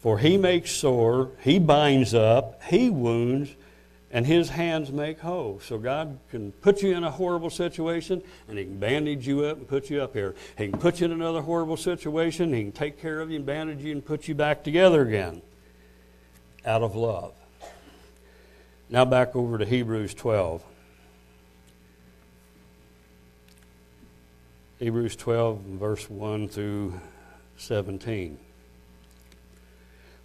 for 0.02 0.18
he 0.18 0.36
makes 0.36 0.72
sore, 0.72 1.30
he 1.42 1.60
binds 1.60 2.12
up, 2.12 2.60
he 2.64 2.90
wounds, 2.90 3.54
and 4.10 4.26
his 4.26 4.48
hands 4.48 4.90
make 4.90 5.20
whole. 5.20 5.60
So 5.60 5.78
God 5.78 6.18
can 6.28 6.50
put 6.50 6.82
you 6.82 6.96
in 6.96 7.04
a 7.04 7.10
horrible 7.10 7.50
situation, 7.50 8.20
and 8.48 8.58
he 8.58 8.64
can 8.64 8.80
bandage 8.80 9.28
you 9.28 9.44
up 9.44 9.58
and 9.58 9.68
put 9.68 9.90
you 9.90 10.02
up 10.02 10.12
here. 10.12 10.34
He 10.58 10.68
can 10.68 10.80
put 10.80 10.98
you 10.98 11.04
in 11.04 11.12
another 11.12 11.40
horrible 11.40 11.76
situation, 11.76 12.52
he 12.52 12.64
can 12.64 12.72
take 12.72 13.00
care 13.00 13.20
of 13.20 13.30
you 13.30 13.36
and 13.36 13.46
bandage 13.46 13.78
you 13.78 13.92
and 13.92 14.04
put 14.04 14.26
you 14.26 14.34
back 14.34 14.64
together 14.64 15.02
again 15.02 15.40
out 16.66 16.82
of 16.82 16.96
love. 16.96 17.32
Now 18.90 19.04
back 19.04 19.36
over 19.36 19.56
to 19.56 19.64
Hebrews 19.64 20.14
12. 20.14 20.64
Hebrews 24.80 25.14
12, 25.14 25.60
verse 25.60 26.10
1 26.10 26.48
through 26.48 27.00
17. 27.56 28.36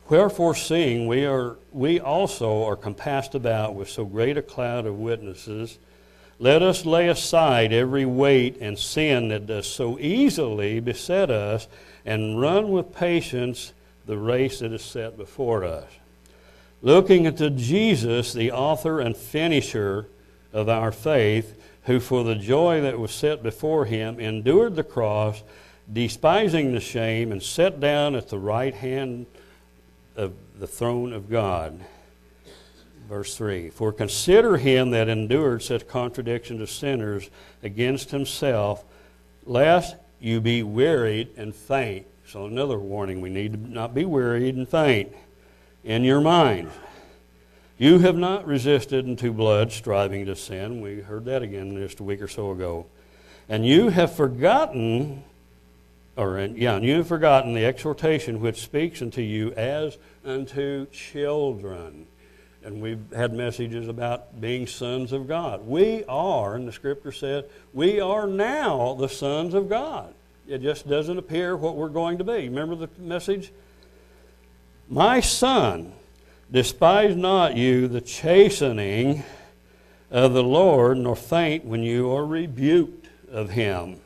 Wherefore, 0.09 0.55
seeing 0.55 1.07
we, 1.07 1.25
are, 1.25 1.57
we 1.73 1.99
also 1.99 2.63
are 2.63 2.77
compassed 2.77 3.35
about 3.35 3.75
with 3.75 3.89
so 3.89 4.05
great 4.05 4.37
a 4.37 4.41
cloud 4.41 4.85
of 4.85 4.97
witnesses, 4.97 5.77
let 6.39 6.61
us 6.61 6.85
lay 6.85 7.09
aside 7.09 7.73
every 7.73 8.05
weight 8.05 8.57
and 8.61 8.77
sin 8.79 9.29
that 9.29 9.47
does 9.47 9.67
so 9.67 9.99
easily 9.99 10.79
beset 10.79 11.29
us, 11.29 11.67
and 12.05 12.39
run 12.39 12.69
with 12.69 12.95
patience 12.95 13.73
the 14.05 14.17
race 14.17 14.59
that 14.59 14.71
is 14.71 14.81
set 14.81 15.17
before 15.17 15.65
us. 15.65 15.89
Looking 16.81 17.27
unto 17.27 17.49
Jesus, 17.49 18.31
the 18.31 18.51
author 18.51 19.01
and 19.01 19.17
finisher 19.17 20.07
of 20.53 20.69
our 20.69 20.93
faith, 20.93 21.59
who 21.83 21.99
for 21.99 22.23
the 22.23 22.35
joy 22.35 22.81
that 22.81 22.99
was 22.99 23.11
set 23.11 23.43
before 23.43 23.85
him 23.85 24.19
endured 24.19 24.75
the 24.75 24.83
cross, 24.83 25.43
despising 25.91 26.71
the 26.71 26.79
shame, 26.79 27.31
and 27.31 27.43
sat 27.43 27.79
down 27.79 28.15
at 28.15 28.29
the 28.29 28.39
right 28.39 28.75
hand 28.75 29.25
of 30.17 30.33
the 30.59 30.67
throne 30.67 31.13
of 31.13 31.29
God. 31.29 31.79
Verse 33.07 33.37
3 33.37 33.69
For 33.69 33.93
consider 33.93 34.57
him 34.57 34.91
that 34.91 35.07
endured 35.07 35.63
such 35.63 35.87
contradiction 35.87 36.61
of 36.61 36.69
sinners 36.69 37.29
against 37.63 38.11
himself, 38.11 38.83
lest 39.45 39.95
you 40.19 40.41
be 40.41 40.63
wearied 40.63 41.29
and 41.37 41.55
faint. 41.55 42.05
So, 42.25 42.45
another 42.45 42.77
warning 42.77 43.21
we 43.21 43.29
need 43.29 43.53
to 43.53 43.59
not 43.71 43.93
be 43.93 44.03
wearied 44.03 44.55
and 44.55 44.67
faint 44.67 45.13
in 45.85 46.03
your 46.03 46.19
mind. 46.19 46.69
You 47.77 47.99
have 47.99 48.17
not 48.17 48.45
resisted 48.47 49.05
unto 49.05 49.31
blood, 49.31 49.71
striving 49.71 50.25
to 50.25 50.35
sin. 50.35 50.81
We 50.81 51.01
heard 51.01 51.25
that 51.25 51.43
again 51.43 51.77
just 51.77 51.99
a 51.99 52.03
week 52.03 52.21
or 52.21 52.27
so 52.27 52.51
ago. 52.51 52.87
And 53.47 53.65
you 53.65 53.89
have 53.89 54.13
forgotten, 54.13 55.23
or 56.17 56.39
yeah, 56.39 56.75
and 56.75 56.83
you 56.83 56.95
have 56.95 57.07
forgotten 57.07 57.53
the 57.53 57.65
exhortation 57.65 58.41
which 58.41 58.61
speaks 58.61 59.01
unto 59.01 59.21
you 59.21 59.53
as 59.53 59.97
unto 60.25 60.87
children. 60.87 62.07
And 62.63 62.81
we've 62.81 63.11
had 63.15 63.33
messages 63.33 63.87
about 63.87 64.41
being 64.41 64.67
sons 64.67 65.13
of 65.13 65.27
God. 65.27 65.65
We 65.65 66.03
are, 66.09 66.55
and 66.55 66.67
the 66.67 66.73
scripture 66.73 67.13
said, 67.13 67.49
we 67.73 68.01
are 68.01 68.27
now 68.27 68.95
the 68.95 69.07
sons 69.07 69.53
of 69.53 69.69
God. 69.69 70.13
It 70.47 70.61
just 70.61 70.87
doesn't 70.87 71.17
appear 71.17 71.55
what 71.55 71.75
we're 71.75 71.87
going 71.87 72.17
to 72.17 72.25
be. 72.25 72.49
Remember 72.49 72.75
the 72.75 72.89
message? 72.99 73.53
My 74.89 75.21
son, 75.21 75.93
Despise 76.49 77.13
not 77.13 77.57
you 77.57 77.89
the 77.89 77.99
chastening 77.99 79.23
of 80.09 80.31
the 80.31 80.43
Lord, 80.43 80.97
nor 80.97 81.15
faint 81.15 81.65
when 81.65 81.83
you 81.83 82.09
are 82.15 82.25
rebuked 82.25 83.09
of 83.29 83.49
him. 83.49 83.99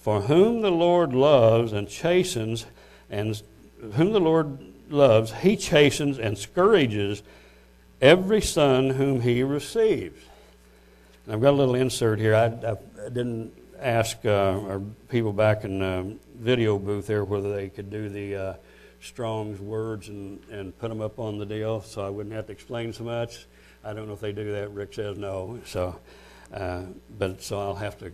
For 0.00 0.22
whom 0.22 0.62
the 0.62 0.70
Lord 0.70 1.12
loves 1.12 1.72
and 1.72 1.88
chastens, 1.88 2.66
and 3.08 3.40
whom 3.94 4.12
the 4.12 4.20
Lord 4.20 4.58
loves, 4.88 5.32
he 5.32 5.56
chastens 5.56 6.18
and 6.18 6.36
scourges 6.36 7.22
every 8.00 8.40
son 8.40 8.90
whom 8.90 9.20
he 9.20 9.42
receives. 9.42 10.20
And 11.24 11.34
I've 11.34 11.40
got 11.40 11.50
a 11.50 11.58
little 11.58 11.74
insert 11.74 12.18
here. 12.18 12.34
I, 12.34 12.46
I 12.46 13.08
didn't 13.08 13.52
ask 13.78 14.18
uh, 14.24 14.60
our 14.66 14.80
people 15.08 15.32
back 15.32 15.64
in 15.64 15.78
the 15.80 16.16
video 16.34 16.78
booth 16.78 17.06
there 17.06 17.24
whether 17.24 17.54
they 17.54 17.68
could 17.68 17.90
do 17.90 18.08
the. 18.08 18.36
Uh, 18.36 18.54
Strong's 19.00 19.60
words 19.60 20.08
and, 20.08 20.40
and 20.50 20.78
put 20.78 20.88
them 20.88 21.00
up 21.00 21.18
on 21.18 21.38
the 21.38 21.46
deal 21.46 21.80
so 21.80 22.04
I 22.06 22.10
wouldn't 22.10 22.34
have 22.34 22.46
to 22.46 22.52
explain 22.52 22.92
so 22.92 23.04
much. 23.04 23.46
I 23.82 23.92
don't 23.92 24.06
know 24.06 24.12
if 24.12 24.20
they 24.20 24.32
do 24.32 24.52
that. 24.52 24.70
Rick 24.72 24.94
says 24.94 25.16
no. 25.16 25.58
So, 25.64 25.98
uh, 26.52 26.82
but 27.18 27.42
so 27.42 27.58
I'll 27.58 27.74
have 27.76 27.98
to 27.98 28.12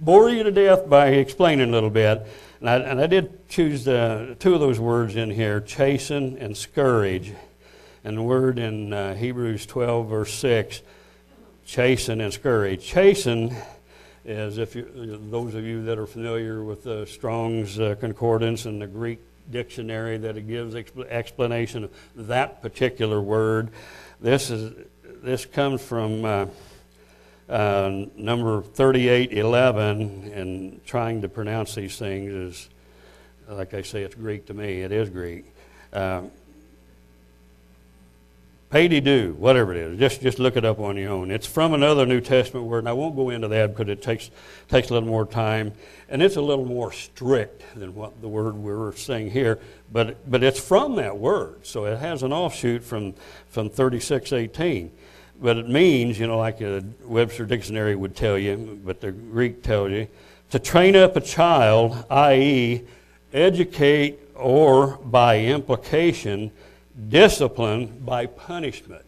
bore 0.00 0.30
you 0.30 0.42
to 0.42 0.50
death 0.50 0.88
by 0.88 1.08
explaining 1.08 1.68
a 1.68 1.72
little 1.72 1.90
bit. 1.90 2.26
And 2.60 2.70
I, 2.70 2.76
and 2.76 3.00
I 3.00 3.06
did 3.06 3.48
choose 3.48 3.84
two 3.84 4.54
of 4.54 4.60
those 4.60 4.80
words 4.80 5.16
in 5.16 5.30
here 5.30 5.60
chasten 5.60 6.38
and 6.38 6.56
scourge. 6.56 7.32
And 8.04 8.16
the 8.16 8.22
word 8.22 8.58
in 8.58 8.92
uh, 8.92 9.14
Hebrews 9.14 9.66
12, 9.66 10.08
verse 10.08 10.34
6, 10.34 10.82
chasten 11.64 12.20
and 12.20 12.32
scourge. 12.32 12.84
Chasten 12.84 13.54
is, 14.24 14.58
if 14.58 14.74
you, 14.76 15.18
those 15.30 15.54
of 15.54 15.64
you 15.64 15.84
that 15.84 15.98
are 15.98 16.06
familiar 16.06 16.62
with 16.62 16.84
the 16.84 17.06
Strong's 17.06 17.78
uh, 17.78 17.96
Concordance 17.98 18.64
and 18.64 18.80
the 18.80 18.86
Greek 18.86 19.20
dictionary 19.50 20.18
that 20.18 20.36
it 20.36 20.48
gives 20.48 20.74
explanation 20.74 21.84
of 21.84 21.90
that 22.14 22.62
particular 22.62 23.20
word. 23.20 23.70
This 24.20 24.50
is 24.50 24.72
this 25.22 25.46
comes 25.46 25.82
from 25.82 26.24
uh, 26.24 26.46
uh, 27.48 28.06
number 28.16 28.62
3811, 28.62 30.32
and 30.34 30.84
trying 30.84 31.22
to 31.22 31.28
pronounce 31.28 31.74
these 31.74 31.96
things 31.98 32.32
is, 32.32 32.68
like 33.48 33.74
I 33.74 33.82
say, 33.82 34.02
it's 34.02 34.14
Greek 34.14 34.46
to 34.46 34.54
me. 34.54 34.82
It 34.82 34.92
is 34.92 35.08
Greek. 35.08 35.44
Uh, 35.92 36.22
Pay-de-do, 38.68 39.36
whatever 39.38 39.72
it 39.72 39.78
is. 39.78 39.98
Just, 39.98 40.20
just 40.22 40.38
look 40.40 40.56
it 40.56 40.64
up 40.64 40.80
on 40.80 40.96
your 40.96 41.12
own. 41.12 41.30
It's 41.30 41.46
from 41.46 41.72
another 41.72 42.04
New 42.04 42.20
Testament 42.20 42.66
word, 42.66 42.80
and 42.80 42.88
I 42.88 42.94
won't 42.94 43.14
go 43.14 43.30
into 43.30 43.46
that 43.48 43.76
because 43.76 43.88
it 43.88 44.02
takes, 44.02 44.28
takes 44.68 44.90
a 44.90 44.94
little 44.94 45.08
more 45.08 45.24
time. 45.24 45.72
And 46.08 46.20
it's 46.20 46.34
a 46.34 46.40
little 46.40 46.64
more 46.64 46.92
strict 46.92 47.62
than 47.76 47.94
what 47.94 48.20
the 48.20 48.28
word 48.28 48.56
we 48.56 48.72
are 48.72 48.92
saying 48.92 49.30
here, 49.30 49.60
but, 49.92 50.28
but 50.28 50.42
it's 50.42 50.58
from 50.58 50.96
that 50.96 51.16
word. 51.16 51.64
So 51.64 51.84
it 51.84 51.98
has 51.98 52.24
an 52.24 52.32
offshoot 52.32 52.82
from, 52.82 53.14
from 53.50 53.70
3618. 53.70 54.90
But 55.40 55.58
it 55.58 55.68
means, 55.68 56.18
you 56.18 56.26
know, 56.26 56.38
like 56.38 56.60
a 56.60 56.82
Webster 57.04 57.44
Dictionary 57.44 57.94
would 57.94 58.16
tell 58.16 58.38
you, 58.38 58.80
but 58.84 59.00
the 59.00 59.12
Greek 59.12 59.62
tells 59.62 59.90
you, 59.90 60.08
to 60.50 60.58
train 60.58 60.96
up 60.96 61.16
a 61.16 61.20
child, 61.20 62.04
i.e., 62.10 62.82
educate 63.32 64.18
or 64.34 64.98
by 64.98 65.40
implication, 65.40 66.50
discipline 67.08 68.00
by 68.04 68.26
punishment. 68.26 69.04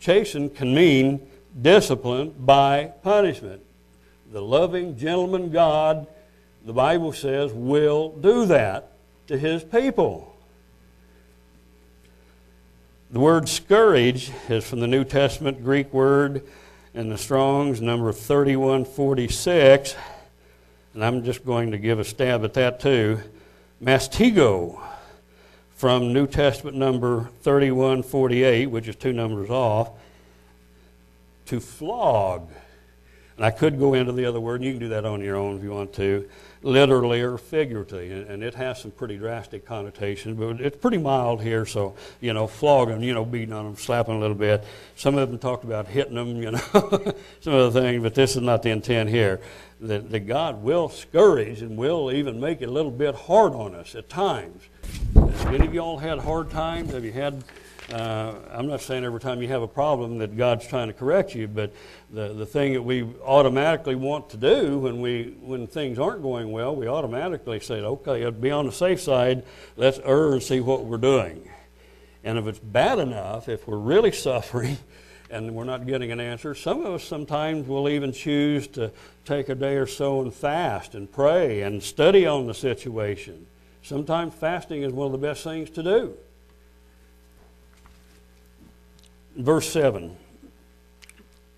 Chasten 0.00 0.50
can 0.50 0.74
mean 0.74 1.26
discipline 1.60 2.34
by 2.38 2.92
punishment. 3.02 3.62
The 4.32 4.42
loving 4.42 4.98
gentleman 4.98 5.50
God, 5.50 6.06
the 6.64 6.72
Bible 6.72 7.12
says, 7.12 7.52
will 7.52 8.10
do 8.10 8.46
that 8.46 8.92
to 9.28 9.38
his 9.38 9.64
people. 9.64 10.33
The 13.14 13.20
word 13.20 13.48
scourge 13.48 14.32
is 14.48 14.68
from 14.68 14.80
the 14.80 14.88
New 14.88 15.04
Testament 15.04 15.62
Greek 15.62 15.92
word 15.92 16.42
in 16.94 17.10
the 17.10 17.16
Strong's 17.16 17.80
number 17.80 18.12
3146, 18.12 19.94
and 20.94 21.04
I'm 21.04 21.22
just 21.22 21.46
going 21.46 21.70
to 21.70 21.78
give 21.78 22.00
a 22.00 22.04
stab 22.04 22.42
at 22.42 22.54
that 22.54 22.80
too. 22.80 23.20
Mastigo 23.80 24.82
from 25.76 26.12
New 26.12 26.26
Testament 26.26 26.76
number 26.76 27.30
3148, 27.42 28.66
which 28.66 28.88
is 28.88 28.96
two 28.96 29.12
numbers 29.12 29.48
off, 29.48 29.90
to 31.46 31.60
flog. 31.60 32.50
And 33.36 33.46
I 33.46 33.52
could 33.52 33.78
go 33.78 33.94
into 33.94 34.10
the 34.10 34.24
other 34.24 34.40
word, 34.40 34.56
and 34.56 34.64
you 34.64 34.72
can 34.72 34.80
do 34.80 34.88
that 34.88 35.04
on 35.04 35.20
your 35.20 35.36
own 35.36 35.58
if 35.58 35.62
you 35.62 35.70
want 35.70 35.92
to, 35.92 36.28
literally 36.64 37.20
or 37.20 37.36
figuratively. 37.36 38.10
And, 38.10 38.42
it 38.42 38.54
has 38.54 38.80
some 38.80 38.90
pretty 38.90 39.16
drastic 39.16 39.64
connotations, 39.64 40.38
but 40.38 40.60
it's 40.60 40.76
pretty 40.76 40.98
mild 40.98 41.42
here. 41.42 41.64
So, 41.66 41.94
you 42.20 42.32
know, 42.32 42.46
flogging, 42.46 43.02
you 43.02 43.14
know, 43.14 43.24
beating 43.24 43.52
on 43.52 43.64
them, 43.64 43.76
slapping 43.76 44.16
a 44.16 44.18
little 44.18 44.34
bit. 44.34 44.64
Some 44.96 45.16
of 45.16 45.30
them 45.30 45.38
talked 45.38 45.64
about 45.64 45.86
hitting 45.86 46.14
them, 46.14 46.42
you 46.42 46.50
know, 46.50 46.58
some 47.40 47.54
of 47.54 47.72
the 47.72 47.80
things, 47.80 48.02
but 48.02 48.14
this 48.14 48.34
is 48.34 48.42
not 48.42 48.62
the 48.62 48.70
intent 48.70 49.10
here. 49.10 49.40
That, 49.80 50.10
that 50.10 50.20
God 50.20 50.62
will 50.62 50.88
scourge 50.88 51.60
and 51.60 51.76
will 51.76 52.10
even 52.10 52.40
make 52.40 52.62
it 52.62 52.68
a 52.68 52.72
little 52.72 52.90
bit 52.90 53.14
hard 53.14 53.52
on 53.52 53.74
us 53.74 53.94
at 53.94 54.08
times. 54.08 54.62
Have 55.14 55.54
any 55.54 55.66
of 55.66 55.74
y'all 55.74 55.98
had 55.98 56.18
hard 56.18 56.50
times? 56.50 56.92
Have 56.92 57.04
you 57.04 57.12
had, 57.12 57.44
uh, 57.92 58.34
I'm 58.50 58.66
not 58.66 58.80
saying 58.80 59.04
every 59.04 59.20
time 59.20 59.42
you 59.42 59.48
have 59.48 59.62
a 59.62 59.68
problem 59.68 60.18
that 60.18 60.36
God's 60.36 60.66
trying 60.66 60.88
to 60.88 60.94
correct 60.94 61.34
you, 61.34 61.46
but 61.46 61.72
the, 62.10 62.32
the 62.32 62.46
thing 62.46 62.72
that 62.72 62.82
we 62.82 63.02
automatically 63.22 63.94
want 63.94 64.30
to 64.30 64.36
do 64.36 64.78
when, 64.78 65.00
we, 65.00 65.36
when 65.40 65.66
things 65.66 65.98
aren't 65.98 66.22
going 66.22 66.50
well, 66.50 66.74
we 66.74 66.88
automatically 66.88 67.60
say, 67.60 67.80
okay, 67.80 68.28
be 68.30 68.50
on 68.50 68.66
the 68.66 68.72
safe 68.72 69.00
side, 69.00 69.44
let's 69.76 69.98
err 70.04 70.32
and 70.32 70.42
see 70.42 70.60
what 70.60 70.84
we're 70.86 70.96
doing. 70.96 71.48
And 72.22 72.38
if 72.38 72.46
it's 72.46 72.58
bad 72.58 72.98
enough, 72.98 73.48
if 73.48 73.68
we're 73.68 73.76
really 73.76 74.12
suffering, 74.12 74.78
and 75.30 75.52
we're 75.54 75.64
not 75.64 75.86
getting 75.86 76.12
an 76.12 76.20
answer. 76.20 76.54
Some 76.54 76.84
of 76.84 76.94
us 76.94 77.04
sometimes 77.04 77.66
will 77.66 77.88
even 77.88 78.12
choose 78.12 78.68
to 78.68 78.92
take 79.24 79.48
a 79.48 79.54
day 79.54 79.74
or 79.76 79.86
so 79.86 80.20
and 80.20 80.32
fast 80.32 80.94
and 80.94 81.10
pray 81.10 81.62
and 81.62 81.82
study 81.82 82.24
on 82.24 82.46
the 82.46 82.54
situation. 82.54 83.46
Sometimes 83.82 84.32
fasting 84.34 84.82
is 84.82 84.92
one 84.92 85.06
of 85.06 85.12
the 85.12 85.18
best 85.18 85.42
things 85.42 85.70
to 85.70 85.82
do. 85.82 86.14
Verse 89.36 89.68
7 89.70 90.16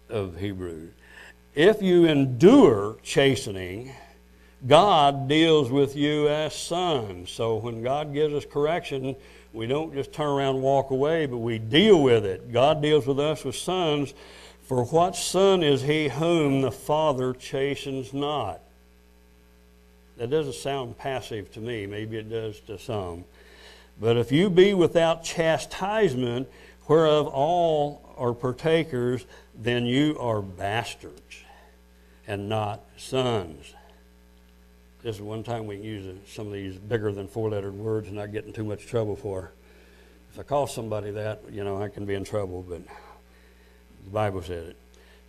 of 0.08 0.38
Hebrews. 0.38 0.92
If 1.54 1.82
you 1.82 2.06
endure 2.06 2.96
chastening, 3.02 3.92
God 4.66 5.28
deals 5.28 5.70
with 5.70 5.94
you 5.94 6.28
as 6.28 6.54
sons. 6.54 7.30
So 7.30 7.56
when 7.56 7.82
God 7.82 8.14
gives 8.14 8.34
us 8.34 8.44
correction, 8.44 9.14
we 9.52 9.66
don't 9.66 9.92
just 9.92 10.12
turn 10.12 10.28
around 10.28 10.56
and 10.56 10.64
walk 10.64 10.90
away, 10.90 11.26
but 11.26 11.38
we 11.38 11.58
deal 11.58 12.02
with 12.02 12.24
it. 12.24 12.52
God 12.52 12.80
deals 12.80 13.06
with 13.06 13.20
us 13.20 13.44
as 13.44 13.58
sons. 13.58 14.14
For 14.62 14.84
what 14.84 15.14
son 15.14 15.62
is 15.62 15.82
he 15.82 16.08
whom 16.08 16.62
the 16.62 16.72
Father 16.72 17.32
chastens 17.34 18.12
not? 18.12 18.60
That 20.16 20.30
doesn't 20.30 20.54
sound 20.54 20.96
passive 20.96 21.52
to 21.52 21.60
me. 21.60 21.86
Maybe 21.86 22.16
it 22.16 22.30
does 22.30 22.58
to 22.60 22.78
some. 22.78 23.24
But 24.00 24.16
if 24.16 24.32
you 24.32 24.50
be 24.50 24.74
without 24.74 25.24
chastisement, 25.24 26.48
whereof 26.86 27.26
all 27.26 28.02
are 28.16 28.32
partakers, 28.32 29.24
then 29.54 29.86
you 29.86 30.18
are 30.18 30.40
bastards 30.40 31.42
and 32.26 32.48
not 32.48 32.80
sons. 32.96 33.74
This 35.02 35.16
is 35.16 35.22
one 35.22 35.44
time 35.44 35.66
we 35.66 35.76
can 35.76 35.84
use 35.84 36.16
some 36.28 36.48
of 36.48 36.52
these 36.52 36.76
bigger 36.76 37.12
than 37.12 37.28
four 37.28 37.50
lettered 37.50 37.74
words 37.74 38.08
and 38.08 38.16
not 38.16 38.32
get 38.32 38.44
in 38.44 38.52
too 38.52 38.64
much 38.64 38.86
trouble 38.86 39.14
for. 39.14 39.52
If 40.32 40.40
I 40.40 40.42
call 40.42 40.66
somebody 40.66 41.12
that, 41.12 41.42
you 41.50 41.62
know, 41.64 41.80
I 41.80 41.88
can 41.88 42.06
be 42.06 42.14
in 42.14 42.24
trouble, 42.24 42.64
but 42.68 42.82
the 42.84 44.10
Bible 44.10 44.42
said 44.42 44.64
it. 44.64 44.76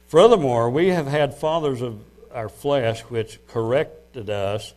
Furthermore, 0.08 0.70
we 0.70 0.88
have 0.88 1.08
had 1.08 1.36
fathers 1.36 1.82
of 1.82 2.02
our 2.34 2.50
flesh 2.50 3.02
which 3.02 3.40
corrected 3.48 4.30
us, 4.30 4.74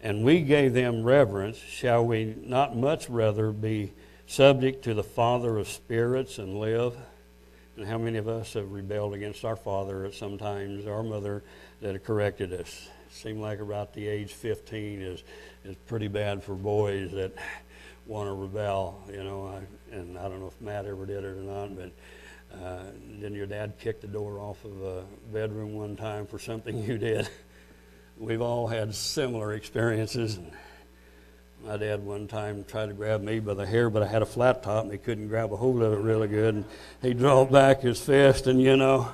and 0.00 0.24
we 0.24 0.40
gave 0.42 0.72
them 0.74 1.02
reverence, 1.02 1.56
shall 1.56 2.04
we 2.04 2.36
not 2.44 2.76
much 2.76 3.08
rather 3.08 3.50
be 3.50 3.92
subject 4.26 4.84
to 4.84 4.94
the 4.94 5.02
Father 5.02 5.58
of 5.58 5.68
spirits 5.68 6.38
and 6.38 6.58
live? 6.58 6.96
And 7.76 7.86
how 7.86 7.98
many 7.98 8.18
of 8.18 8.28
us 8.28 8.52
have 8.52 8.70
rebelled 8.70 9.14
against 9.14 9.44
our 9.44 9.56
father 9.56 10.04
at 10.04 10.14
some 10.14 10.38
times, 10.38 10.86
our 10.86 11.02
mother 11.02 11.42
that 11.80 12.04
corrected 12.04 12.52
us? 12.52 12.88
Seemed 13.10 13.40
like 13.40 13.60
about 13.60 13.92
the 13.92 14.06
age 14.06 14.32
15 14.32 15.02
is, 15.02 15.24
is 15.64 15.76
pretty 15.86 16.08
bad 16.08 16.42
for 16.42 16.54
boys 16.54 17.10
that 17.12 17.32
want 18.06 18.28
to 18.28 18.32
rebel, 18.32 19.02
you 19.10 19.24
know. 19.24 19.46
I, 19.46 19.94
and 19.94 20.18
I 20.18 20.28
don't 20.28 20.40
know 20.40 20.48
if 20.48 20.60
Matt 20.60 20.86
ever 20.86 21.06
did 21.06 21.24
it 21.24 21.24
or 21.24 21.34
not, 21.34 21.76
but 21.76 21.92
uh, 22.62 22.82
then 23.20 23.34
your 23.34 23.46
dad 23.46 23.74
kicked 23.78 24.02
the 24.02 24.08
door 24.08 24.38
off 24.38 24.64
of 24.64 24.82
a 24.82 25.04
bedroom 25.32 25.74
one 25.74 25.96
time 25.96 26.26
for 26.26 26.38
something 26.38 26.82
you 26.82 26.98
did. 26.98 27.28
We've 28.16 28.42
all 28.42 28.68
had 28.68 28.94
similar 28.94 29.54
experiences. 29.54 30.38
My 31.66 31.78
dad 31.78 32.04
one 32.04 32.28
time 32.28 32.62
tried 32.64 32.86
to 32.86 32.92
grab 32.92 33.22
me 33.22 33.40
by 33.40 33.54
the 33.54 33.64
hair, 33.64 33.88
but 33.88 34.02
I 34.02 34.06
had 34.06 34.20
a 34.20 34.26
flat 34.26 34.62
top 34.62 34.84
and 34.84 34.92
he 34.92 34.98
couldn't 34.98 35.28
grab 35.28 35.50
a 35.50 35.56
hold 35.56 35.80
of 35.80 35.94
it 35.94 35.96
really 35.96 36.28
good. 36.28 36.56
And 36.56 36.64
he 37.00 37.14
drove 37.14 37.50
back 37.50 37.80
his 37.80 37.98
fist, 37.98 38.46
and 38.46 38.60
you 38.60 38.76
know, 38.76 39.08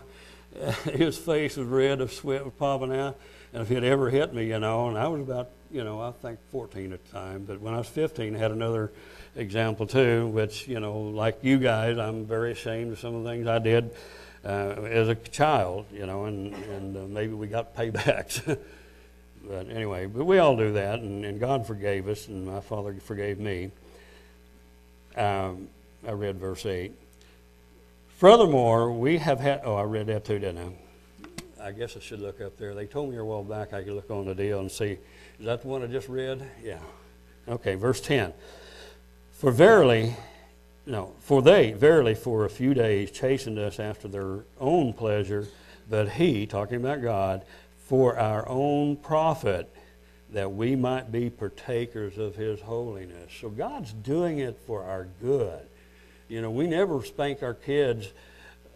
his 0.93 1.17
face 1.17 1.57
was 1.57 1.69
red, 1.69 2.01
the 2.01 2.09
sweat 2.09 2.45
was 2.45 2.53
popping 2.59 2.93
out. 2.93 3.21
And 3.53 3.63
if 3.63 3.69
he'd 3.69 3.85
ever 3.85 4.11
hit 4.11 4.35
me, 4.35 4.49
you 4.49 4.59
know, 4.59 4.89
and 4.89 4.99
I 4.99 5.07
was 5.07 5.21
about, 5.21 5.51
you 5.71 5.85
know, 5.85 6.01
I 6.01 6.11
think 6.11 6.41
14 6.51 6.93
at 6.93 7.05
the 7.05 7.13
time, 7.13 7.45
but 7.45 7.61
when 7.61 7.73
I 7.73 7.79
was 7.79 7.89
15, 7.89 8.35
I 8.35 8.39
had 8.39 8.51
another 8.51 8.91
example 9.37 9.87
too, 9.87 10.27
which, 10.29 10.67
you 10.67 10.81
know, 10.81 10.99
like 10.99 11.39
you 11.43 11.59
guys, 11.59 11.99
I'm 11.99 12.27
very 12.27 12.51
ashamed 12.51 12.93
of 12.93 12.99
some 12.99 13.15
of 13.15 13.23
the 13.23 13.31
things 13.31 13.47
I 13.47 13.61
did 13.61 13.93
uh, 14.45 14.75
as 14.89 15.09
a 15.09 15.15
child, 15.15 15.87
you 15.93 16.05
know, 16.05 16.25
and, 16.25 16.53
and 16.55 16.97
uh, 16.97 17.01
maybe 17.03 17.33
we 17.33 17.47
got 17.47 17.77
paybacks. 17.77 18.59
But 19.47 19.69
anyway, 19.71 20.07
but 20.07 20.25
we 20.25 20.39
all 20.39 20.57
do 20.57 20.73
that, 20.73 21.01
and, 21.01 21.25
and 21.25 21.41
God 21.41 21.67
forgave 21.67 22.09
us, 22.09 22.29
and 22.29 22.47
my 22.47 22.61
Father 22.61 22.95
forgave 22.95 23.39
me. 23.39 23.71
Um, 25.17 25.69
I 26.07 26.13
read 26.13 26.39
verse 26.39 26.65
8. 26.67 26.93
Furthermore, 28.17 28.93
we 28.93 29.19
have 29.19 29.41
had, 29.41 29.63
oh, 29.65 29.77
I 29.77 29.83
read 29.83 30.07
that 30.09 30.25
too, 30.25 30.39
didn't 30.39 30.77
I? 31.61 31.69
I 31.69 31.73
guess 31.73 31.97
I 31.97 32.01
should 32.01 32.21
look 32.21 32.41
up 32.41 32.57
there. 32.59 32.75
They 32.75 32.87
told 32.87 33.11
me 33.11 33.17
a 33.17 33.25
while 33.25 33.43
back 33.43 33.73
I 33.73 33.83
could 33.83 33.93
look 33.93 34.11
on 34.11 34.27
the 34.27 34.35
deal 34.35 34.61
and 34.61 34.71
see. 34.71 34.99
Is 35.39 35.47
that 35.47 35.63
the 35.63 35.69
one 35.69 35.83
I 35.83 35.87
just 35.87 36.09
read? 36.09 36.43
Yeah. 36.63 36.79
Okay, 37.49 37.75
verse 37.75 38.01
10. 38.01 38.33
For 39.33 39.51
verily, 39.51 40.17
no, 40.87 41.15
for 41.21 41.43
they, 41.43 41.73
verily, 41.73 42.15
for 42.15 42.45
a 42.45 42.51
few 42.51 42.75
days 42.75 43.11
chastened 43.11 43.59
us 43.59 43.81
after 43.81 44.09
their 44.09 44.41
own 44.59 44.93
pleasure, 44.93 45.49
but 45.89 46.11
he, 46.11 46.47
talking 46.47 46.77
about 46.77 47.03
God, 47.03 47.43
for 47.91 48.17
our 48.17 48.49
own 48.49 48.95
profit, 48.95 49.69
that 50.33 50.53
we 50.53 50.77
might 50.77 51.11
be 51.11 51.29
partakers 51.29 52.19
of 52.19 52.37
his 52.37 52.61
holiness. 52.61 53.33
So 53.41 53.49
God's 53.49 53.93
doing 53.93 54.39
it 54.39 54.57
for 54.65 54.85
our 54.85 55.09
good. 55.21 55.59
You 56.29 56.41
know, 56.41 56.53
we 56.53 56.69
never 56.69 57.05
spank 57.05 57.43
our 57.43 57.53
kids 57.53 58.13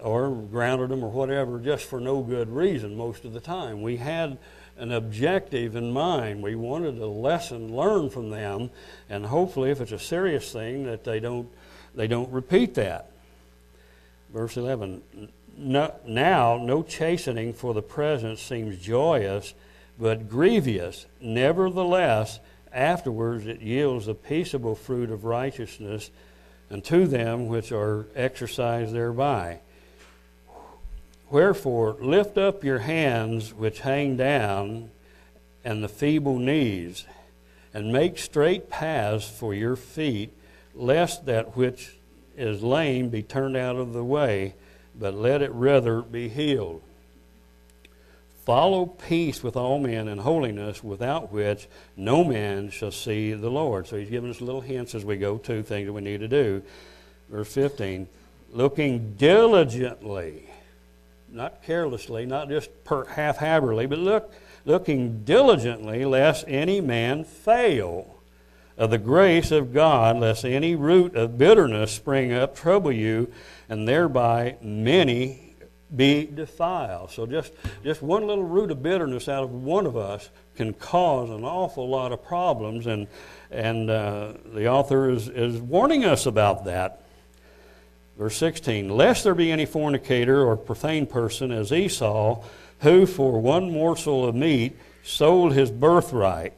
or 0.00 0.30
grounded 0.32 0.88
them 0.88 1.04
or 1.04 1.12
whatever 1.12 1.60
just 1.60 1.84
for 1.84 2.00
no 2.00 2.22
good 2.22 2.48
reason 2.48 2.96
most 2.96 3.24
of 3.24 3.32
the 3.32 3.38
time. 3.38 3.82
We 3.82 3.98
had 3.98 4.36
an 4.76 4.90
objective 4.90 5.76
in 5.76 5.92
mind. 5.92 6.42
We 6.42 6.56
wanted 6.56 6.98
a 6.98 7.06
lesson 7.06 7.72
learned 7.72 8.12
from 8.12 8.30
them, 8.30 8.70
and 9.08 9.26
hopefully, 9.26 9.70
if 9.70 9.80
it's 9.80 9.92
a 9.92 9.98
serious 10.00 10.52
thing, 10.52 10.86
that 10.86 11.04
they 11.04 11.20
don't 11.20 11.48
they 11.94 12.08
don't 12.08 12.32
repeat 12.32 12.74
that. 12.74 13.12
Verse 14.32 14.56
11 14.56 15.02
no, 15.56 15.94
now 16.06 16.56
no 16.56 16.82
chastening 16.82 17.52
for 17.52 17.74
the 17.74 17.82
present 17.82 18.38
seems 18.38 18.78
joyous, 18.78 19.54
but 19.98 20.28
grievous. 20.28 21.06
Nevertheless, 21.20 22.40
afterwards 22.72 23.46
it 23.46 23.60
yields 23.60 24.06
the 24.06 24.14
peaceable 24.14 24.74
fruit 24.74 25.10
of 25.10 25.24
righteousness 25.24 26.10
unto 26.70 27.06
them 27.06 27.46
which 27.46 27.72
are 27.72 28.06
exercised 28.14 28.92
thereby. 28.92 29.60
Wherefore, 31.30 31.96
lift 32.00 32.36
up 32.36 32.64
your 32.64 32.80
hands 32.80 33.52
which 33.52 33.80
hang 33.80 34.16
down, 34.16 34.90
and 35.64 35.82
the 35.82 35.88
feeble 35.88 36.38
knees, 36.38 37.06
and 37.72 37.92
make 37.92 38.18
straight 38.18 38.68
paths 38.68 39.28
for 39.28 39.54
your 39.54 39.76
feet, 39.76 40.32
lest 40.74 41.26
that 41.26 41.56
which 41.56 41.96
is 42.36 42.62
lame 42.62 43.08
be 43.08 43.22
turned 43.22 43.56
out 43.56 43.76
of 43.76 43.92
the 43.92 44.04
way 44.04 44.54
but 44.98 45.14
let 45.14 45.42
it 45.42 45.50
rather 45.52 46.02
be 46.02 46.28
healed. 46.28 46.82
Follow 48.44 48.84
peace 48.84 49.42
with 49.42 49.56
all 49.56 49.78
men 49.78 50.06
and 50.06 50.20
holiness, 50.20 50.84
without 50.84 51.32
which 51.32 51.66
no 51.96 52.22
man 52.22 52.70
shall 52.70 52.90
see 52.90 53.32
the 53.32 53.50
Lord. 53.50 53.86
So 53.86 53.96
he's 53.96 54.10
giving 54.10 54.30
us 54.30 54.42
little 54.42 54.60
hints 54.60 54.94
as 54.94 55.04
we 55.04 55.16
go 55.16 55.38
to 55.38 55.62
things 55.62 55.86
that 55.86 55.92
we 55.92 56.02
need 56.02 56.20
to 56.20 56.28
do. 56.28 56.62
Verse 57.30 57.52
15 57.52 58.06
looking 58.52 59.14
diligently, 59.14 60.48
not 61.28 61.62
carelessly, 61.64 62.24
not 62.24 62.48
just 62.48 62.70
half 62.88 63.08
haphazardly, 63.08 63.86
but 63.86 63.98
look, 63.98 64.32
looking 64.64 65.24
diligently, 65.24 66.04
lest 66.04 66.44
any 66.46 66.80
man 66.80 67.24
fail 67.24 68.13
of 68.76 68.90
the 68.90 68.98
grace 68.98 69.50
of 69.50 69.72
God, 69.72 70.18
lest 70.18 70.44
any 70.44 70.74
root 70.74 71.14
of 71.14 71.38
bitterness 71.38 71.92
spring 71.92 72.32
up, 72.32 72.56
trouble 72.56 72.92
you 72.92 73.32
and 73.68 73.86
thereby 73.86 74.56
many 74.60 75.54
be 75.94 76.26
defiled. 76.26 77.10
So 77.10 77.26
just, 77.26 77.52
just 77.84 78.02
one 78.02 78.26
little 78.26 78.44
root 78.44 78.70
of 78.70 78.82
bitterness 78.82 79.28
out 79.28 79.44
of 79.44 79.52
one 79.52 79.86
of 79.86 79.96
us 79.96 80.28
can 80.56 80.72
cause 80.72 81.30
an 81.30 81.44
awful 81.44 81.88
lot 81.88 82.12
of 82.12 82.24
problems, 82.24 82.86
and, 82.86 83.06
and 83.50 83.90
uh, 83.90 84.32
the 84.52 84.68
author 84.68 85.10
is, 85.10 85.28
is 85.28 85.60
warning 85.60 86.04
us 86.04 86.26
about 86.26 86.64
that. 86.64 87.02
Verse 88.18 88.36
16 88.36 88.88
Lest 88.88 89.24
there 89.24 89.34
be 89.34 89.50
any 89.50 89.66
fornicator 89.66 90.44
or 90.44 90.56
profane 90.56 91.06
person 91.06 91.50
as 91.50 91.72
Esau, 91.72 92.42
who 92.80 93.06
for 93.06 93.40
one 93.40 93.70
morsel 93.70 94.28
of 94.28 94.34
meat 94.34 94.76
sold 95.02 95.52
his 95.52 95.70
birthright. 95.70 96.54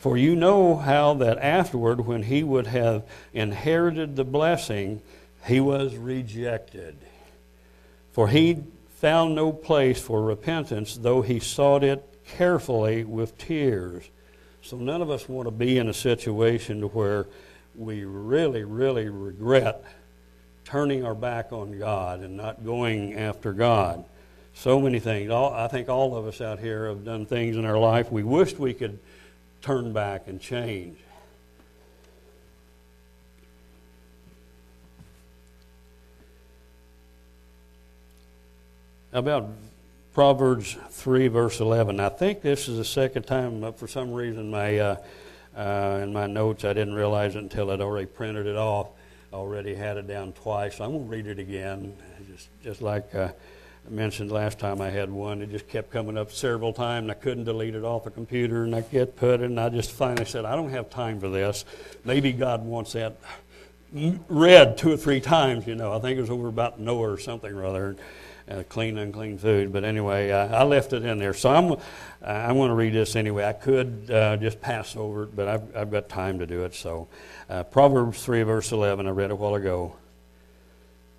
For 0.00 0.16
you 0.16 0.34
know 0.34 0.76
how 0.76 1.12
that 1.14 1.36
afterward, 1.36 2.06
when 2.06 2.22
he 2.22 2.42
would 2.42 2.68
have 2.68 3.04
inherited 3.34 4.16
the 4.16 4.24
blessing, 4.24 5.02
he 5.46 5.60
was 5.60 5.94
rejected. 5.94 6.96
For 8.10 8.28
he 8.28 8.62
found 8.96 9.34
no 9.34 9.52
place 9.52 10.00
for 10.00 10.22
repentance, 10.22 10.96
though 10.96 11.20
he 11.20 11.38
sought 11.38 11.84
it 11.84 12.02
carefully 12.26 13.04
with 13.04 13.36
tears. 13.36 14.08
So 14.62 14.78
none 14.78 15.02
of 15.02 15.10
us 15.10 15.28
want 15.28 15.46
to 15.46 15.50
be 15.50 15.76
in 15.76 15.86
a 15.86 15.94
situation 15.94 16.80
where 16.80 17.26
we 17.74 18.04
really, 18.04 18.64
really 18.64 19.10
regret 19.10 19.84
turning 20.64 21.04
our 21.04 21.14
back 21.14 21.52
on 21.52 21.78
God 21.78 22.20
and 22.20 22.38
not 22.38 22.64
going 22.64 23.16
after 23.16 23.52
God. 23.52 24.02
So 24.54 24.80
many 24.80 24.98
things. 24.98 25.30
All, 25.30 25.52
I 25.52 25.68
think 25.68 25.90
all 25.90 26.16
of 26.16 26.26
us 26.26 26.40
out 26.40 26.58
here 26.58 26.88
have 26.88 27.04
done 27.04 27.26
things 27.26 27.58
in 27.58 27.66
our 27.66 27.78
life 27.78 28.10
we 28.10 28.22
wished 28.22 28.58
we 28.58 28.72
could 28.72 28.98
turn 29.62 29.92
back 29.92 30.26
and 30.26 30.40
change. 30.40 30.98
About 39.12 39.50
Proverbs 40.14 40.76
3, 40.90 41.28
verse 41.28 41.60
11? 41.60 41.98
I 41.98 42.08
think 42.08 42.42
this 42.42 42.68
is 42.68 42.78
the 42.78 42.84
second 42.84 43.24
time, 43.24 43.60
but 43.60 43.78
for 43.78 43.88
some 43.88 44.12
reason, 44.12 44.50
my, 44.50 44.78
uh, 44.78 44.96
uh, 45.56 46.00
in 46.02 46.12
my 46.12 46.26
notes, 46.26 46.64
I 46.64 46.72
didn't 46.72 46.94
realize 46.94 47.34
it 47.34 47.42
until 47.42 47.72
I'd 47.72 47.80
already 47.80 48.06
printed 48.06 48.46
it 48.46 48.56
off. 48.56 48.88
already 49.32 49.74
had 49.74 49.96
it 49.96 50.06
down 50.06 50.32
twice. 50.32 50.76
So 50.76 50.84
I'm 50.84 50.92
going 50.92 51.04
to 51.04 51.10
read 51.10 51.26
it 51.26 51.38
again. 51.40 51.96
Just, 52.30 52.48
just 52.62 52.82
like 52.82 53.12
uh, 53.14 53.30
I 53.86 53.90
mentioned 53.90 54.30
last 54.30 54.58
time 54.58 54.80
I 54.80 54.90
had 54.90 55.10
one, 55.10 55.42
it 55.42 55.50
just 55.50 55.68
kept 55.68 55.90
coming 55.90 56.16
up 56.16 56.30
several 56.32 56.72
times, 56.72 57.04
and 57.04 57.10
I 57.10 57.14
couldn't 57.14 57.44
delete 57.44 57.74
it 57.74 57.84
off 57.84 58.04
the 58.04 58.10
computer, 58.10 58.64
and 58.64 58.74
I 58.74 58.82
get 58.82 59.16
put 59.16 59.40
it, 59.40 59.46
and 59.46 59.58
I 59.58 59.68
just 59.68 59.92
finally 59.92 60.26
said, 60.26 60.44
I 60.44 60.54
don't 60.54 60.70
have 60.70 60.90
time 60.90 61.18
for 61.18 61.28
this. 61.28 61.64
Maybe 62.04 62.32
God 62.32 62.64
wants 62.64 62.92
that 62.92 63.16
read 63.92 64.78
two 64.78 64.92
or 64.92 64.96
three 64.96 65.20
times, 65.20 65.66
you 65.66 65.74
know. 65.74 65.92
I 65.92 65.98
think 65.98 66.18
it 66.18 66.20
was 66.20 66.30
over 66.30 66.48
about 66.48 66.78
Noah 66.78 67.12
or 67.12 67.18
something 67.18 67.52
or 67.52 67.64
other 67.64 67.96
uh, 68.48 68.62
clean, 68.68 68.98
unclean 68.98 69.38
food. 69.38 69.72
But 69.72 69.84
anyway, 69.84 70.32
I 70.32 70.62
left 70.62 70.92
it 70.92 71.04
in 71.04 71.18
there. 71.18 71.34
So 71.34 71.50
I'm, 71.50 71.72
uh, 71.72 71.76
I'm 72.22 72.56
going 72.56 72.68
to 72.68 72.74
read 72.74 72.92
this 72.92 73.16
anyway. 73.16 73.44
I 73.44 73.52
could 73.52 74.10
uh, 74.10 74.36
just 74.36 74.60
pass 74.60 74.96
over 74.96 75.24
it, 75.24 75.36
but 75.36 75.48
I've, 75.48 75.76
I've 75.76 75.90
got 75.90 76.08
time 76.08 76.38
to 76.38 76.46
do 76.46 76.64
it. 76.64 76.74
So 76.74 77.08
uh, 77.48 77.64
Proverbs 77.64 78.24
3, 78.24 78.42
verse 78.42 78.72
11, 78.72 79.06
I 79.06 79.10
read 79.10 79.30
a 79.30 79.36
while 79.36 79.54
ago. 79.54 79.96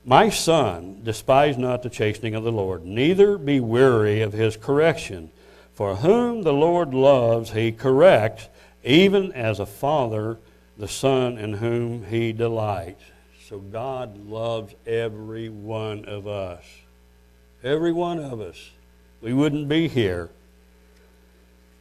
My 0.03 0.29
son, 0.29 1.01
despise 1.03 1.57
not 1.57 1.83
the 1.83 1.89
chastening 1.89 2.33
of 2.33 2.43
the 2.43 2.51
Lord, 2.51 2.85
neither 2.85 3.37
be 3.37 3.59
weary 3.59 4.21
of 4.21 4.33
his 4.33 4.57
correction. 4.57 5.29
For 5.73 5.95
whom 5.97 6.41
the 6.43 6.53
Lord 6.53 6.93
loves, 6.93 7.51
he 7.51 7.71
corrects, 7.71 8.49
even 8.83 9.31
as 9.33 9.59
a 9.59 9.65
father 9.65 10.37
the 10.77 10.87
son 10.87 11.37
in 11.37 11.53
whom 11.53 12.05
he 12.05 12.33
delights. 12.33 13.03
So 13.47 13.59
God 13.59 14.25
loves 14.27 14.73
every 14.87 15.49
one 15.49 16.05
of 16.05 16.27
us. 16.27 16.63
Every 17.63 17.91
one 17.91 18.19
of 18.19 18.41
us. 18.41 18.71
We 19.21 19.33
wouldn't 19.33 19.69
be 19.69 19.87
here. 19.87 20.29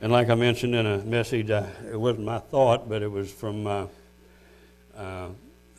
And 0.03 0.13
like 0.13 0.29
I 0.29 0.35
mentioned 0.35 0.75
in 0.75 0.85
a 0.85 0.99
message, 0.99 1.51
I, 1.51 1.69
it 1.91 1.99
wasn't 1.99 2.27
my 2.27 2.39
thought, 2.39 2.89
but 2.89 3.03
it 3.03 3.11
was 3.11 3.33
from 3.33 3.67
uh, 3.67 3.87
uh, 4.97 5.29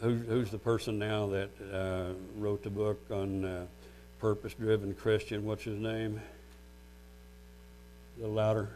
who, 0.02 0.16
who's 0.16 0.50
the 0.50 0.58
person 0.58 1.00
now 1.00 1.28
that 1.28 1.50
uh, 1.74 2.14
wrote 2.38 2.64
the 2.64 2.70
book 2.70 3.00
on 3.12 3.46
uh, 3.46 3.66
purpose 4.20 4.54
driven 4.54 4.94
Christian? 4.94 5.46
What's 5.46 5.64
his 5.64 5.80
name? 5.80 6.20
A 8.18 8.22
little 8.22 8.36
louder. 8.36 8.70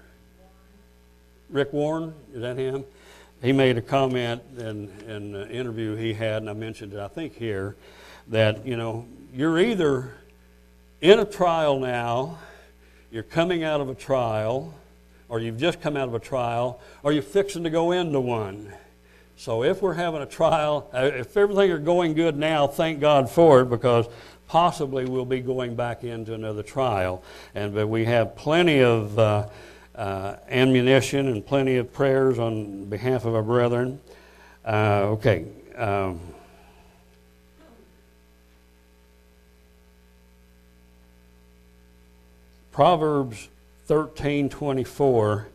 Rick 1.50 1.74
Warren, 1.74 2.14
is 2.34 2.42
that 2.42 2.58
him? 2.58 2.86
he 3.42 3.52
made 3.52 3.78
a 3.78 3.82
comment 3.82 4.42
in, 4.58 4.90
in 5.08 5.36
an 5.36 5.52
interview 5.52 5.96
he 5.96 6.14
had, 6.14 6.42
and 6.42 6.50
I 6.50 6.54
mentioned 6.54 6.94
it, 6.94 7.00
I 7.00 7.08
think, 7.08 7.36
here, 7.36 7.76
that, 8.30 8.66
you 8.66 8.76
know, 8.76 9.06
you're 9.34 9.60
either 9.60 10.14
in 11.02 11.20
a 11.20 11.26
trial 11.26 11.80
now, 11.80 12.40
you're 13.12 13.24
coming 13.24 13.64
out 13.64 13.82
of 13.82 13.90
a 13.90 13.96
trial, 13.96 14.74
or 15.30 15.40
you've 15.40 15.60
just 15.60 15.82
come 15.82 15.96
out 15.96 16.08
of 16.08 16.16
a 16.16 16.20
trial, 16.20 16.82
or 17.04 17.12
you're 17.12 17.22
fixing 17.22 17.64
to 17.64 17.70
go 17.70 17.92
into 17.92 18.20
one. 18.20 18.74
So 19.38 19.64
if 19.64 19.82
we're 19.82 19.94
having 19.94 20.22
a 20.22 20.26
trial, 20.26 20.90
uh, 20.94 21.12
if 21.14 21.36
everything 21.36 21.72
are 21.72 21.78
going 21.78 22.14
good 22.14 22.38
now, 22.38 22.68
thank 22.68 23.00
God 23.00 23.30
for 23.30 23.62
it 23.62 23.70
because 23.70 24.08
possibly 24.48 25.06
we'll 25.06 25.26
be 25.26 25.42
going 25.42 25.76
back 25.76 26.04
into 26.04 26.34
another 26.34 26.64
trial. 26.64 27.24
And 27.54 27.74
but 27.74 27.88
we 27.88 28.06
have 28.06 28.36
plenty 28.36 28.82
of 28.82 29.20
uh, 29.20 29.50
uh, 29.96 30.38
ammunition 30.50 31.28
and 31.28 31.46
plenty 31.46 31.76
of 31.78 31.92
prayers 31.94 32.40
on 32.40 32.86
behalf 32.86 33.26
of 33.26 33.36
our 33.36 33.44
brethren. 33.44 34.00
Uh, 34.66 35.16
okay. 35.18 35.46
Um, 35.76 36.20
Proverbs 42.72 43.48
13:24 43.88 45.46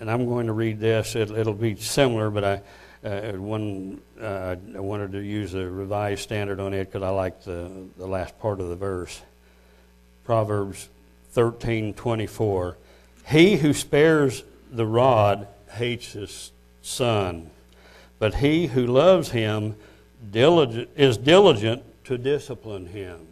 and 0.00 0.10
I'm 0.10 0.26
going 0.26 0.46
to 0.46 0.52
read 0.52 0.80
this. 0.80 1.16
It, 1.16 1.30
will 1.30 1.54
be 1.54 1.76
similar, 1.76 2.30
but 2.30 2.44
I 2.44 2.62
uh, 3.06 3.32
one 3.32 4.00
uh, 4.20 4.56
I 4.74 4.80
wanted 4.80 5.12
to 5.12 5.20
use 5.20 5.54
a 5.54 5.64
revised 5.64 6.22
standard 6.22 6.58
on 6.58 6.74
it 6.74 6.86
because 6.86 7.02
I 7.02 7.10
like 7.10 7.44
the 7.44 7.70
the 7.96 8.06
last 8.06 8.38
part 8.40 8.60
of 8.60 8.68
the 8.68 8.76
verse. 8.76 9.22
Proverbs 10.24 10.88
thirteen 11.30 11.94
twenty 11.94 12.26
four. 12.26 12.76
He 13.28 13.56
who 13.56 13.72
spares 13.72 14.44
the 14.70 14.86
rod 14.86 15.46
hates 15.72 16.12
his 16.12 16.52
son, 16.82 17.50
but 18.18 18.36
he 18.36 18.66
who 18.66 18.86
loves 18.86 19.30
him 19.30 19.76
diligent, 20.30 20.88
is 20.96 21.16
diligent 21.16 21.82
to 22.04 22.18
discipline 22.18 22.86
him. 22.86 23.26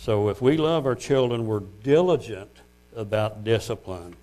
So 0.00 0.28
if 0.28 0.40
we 0.40 0.56
love 0.56 0.86
our 0.86 0.94
children, 0.94 1.46
we're 1.46 1.62
diligent 1.82 2.50
about 2.94 3.44
discipline. 3.44 4.16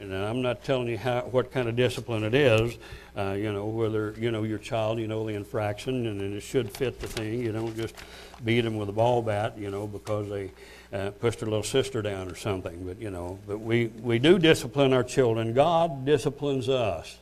And 0.00 0.14
I'm 0.14 0.42
not 0.42 0.62
telling 0.62 0.88
you 0.88 0.98
how, 0.98 1.22
what 1.22 1.50
kind 1.50 1.68
of 1.68 1.74
discipline 1.74 2.22
it 2.22 2.34
is. 2.34 2.76
Uh, 3.16 3.32
you 3.32 3.52
know, 3.52 3.66
whether, 3.66 4.14
you 4.16 4.30
know, 4.30 4.44
your 4.44 4.58
child, 4.58 5.00
you 5.00 5.08
know 5.08 5.26
the 5.26 5.34
infraction, 5.34 6.06
and, 6.06 6.20
and 6.20 6.34
it 6.34 6.42
should 6.42 6.70
fit 6.70 7.00
the 7.00 7.08
thing. 7.08 7.40
You 7.40 7.50
don't 7.50 7.76
just 7.76 7.96
beat 8.44 8.60
them 8.60 8.76
with 8.76 8.88
a 8.88 8.92
ball 8.92 9.22
bat, 9.22 9.58
you 9.58 9.70
know, 9.70 9.88
because 9.88 10.28
they 10.28 10.52
uh, 10.92 11.10
pushed 11.10 11.40
their 11.40 11.48
little 11.48 11.64
sister 11.64 12.00
down 12.00 12.30
or 12.30 12.36
something. 12.36 12.86
But, 12.86 13.00
you 13.00 13.10
know, 13.10 13.40
but 13.48 13.58
we, 13.58 13.86
we 13.86 14.20
do 14.20 14.38
discipline 14.38 14.92
our 14.92 15.02
children. 15.02 15.52
God 15.52 16.04
disciplines 16.04 16.68
us. 16.68 17.18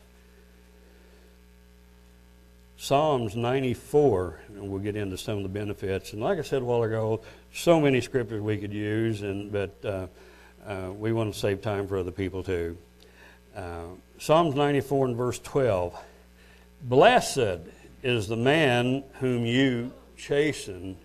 Psalms 2.79 3.35
94, 3.35 4.41
and 4.49 4.69
we'll 4.69 4.83
get 4.83 4.97
into 4.97 5.17
some 5.17 5.39
of 5.39 5.43
the 5.43 5.49
benefits. 5.49 6.12
And 6.12 6.21
like 6.21 6.39
I 6.39 6.43
said 6.43 6.61
a 6.61 6.65
while 6.65 6.83
ago, 6.83 7.23
so 7.55 7.81
many 7.81 8.03
scriptures 8.03 8.43
we 8.43 8.59
could 8.59 8.73
use, 8.73 9.23
and 9.23 9.51
but 9.51 9.83
uh, 9.83 10.07
uh, 10.67 10.91
we 10.93 11.13
want 11.13 11.33
to 11.33 11.39
save 11.39 11.63
time 11.63 11.87
for 11.87 11.97
other 11.97 12.11
people 12.11 12.43
too. 12.43 12.77
Uh, 13.55 13.85
Psalms 14.19 14.55
94 14.55 15.07
and 15.07 15.17
verse 15.17 15.39
12. 15.39 15.97
Blessed 16.83 17.61
is 18.03 18.29
the 18.29 18.37
man 18.37 19.05
whom 19.21 19.47
you 19.47 19.93
chasten, 20.17 20.97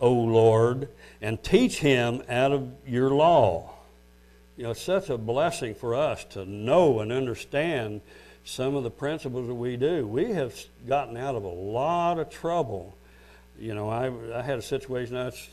O 0.00 0.12
Lord, 0.12 0.88
and 1.20 1.42
teach 1.42 1.78
him 1.78 2.22
out 2.28 2.52
of 2.52 2.72
your 2.86 3.10
law. 3.10 3.70
You 4.56 4.64
know, 4.64 4.70
it's 4.70 4.82
such 4.82 5.10
a 5.10 5.18
blessing 5.18 5.74
for 5.74 5.94
us 5.94 6.24
to 6.30 6.44
know 6.44 7.00
and 7.00 7.12
understand 7.12 8.00
some 8.44 8.74
of 8.74 8.84
the 8.84 8.90
principles 8.90 9.46
that 9.46 9.54
we 9.54 9.76
do. 9.76 10.06
We 10.06 10.32
have 10.32 10.54
gotten 10.86 11.16
out 11.16 11.34
of 11.34 11.44
a 11.44 11.48
lot 11.48 12.18
of 12.18 12.30
trouble. 12.30 12.96
You 13.58 13.74
know, 13.74 13.88
I, 13.88 14.10
I 14.38 14.42
had 14.42 14.58
a 14.58 14.62
situation, 14.62 15.14
that's 15.14 15.48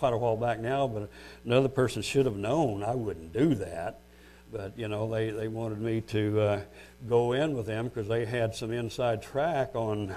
quite 0.00 0.14
a 0.14 0.16
while 0.16 0.34
back 0.34 0.58
now, 0.58 0.88
but 0.88 1.10
another 1.44 1.68
person 1.68 2.00
should 2.00 2.24
have 2.24 2.36
known 2.36 2.82
I 2.82 2.94
wouldn't 2.94 3.34
do 3.34 3.54
that. 3.56 4.00
But, 4.50 4.76
you 4.76 4.88
know, 4.88 5.08
they, 5.08 5.28
they 5.28 5.46
wanted 5.46 5.78
me 5.78 6.00
to 6.00 6.40
uh, 6.40 6.60
go 7.06 7.32
in 7.32 7.54
with 7.54 7.66
them 7.66 7.88
because 7.88 8.08
they 8.08 8.24
had 8.24 8.54
some 8.54 8.72
inside 8.72 9.22
track 9.22 9.72
on, 9.74 10.14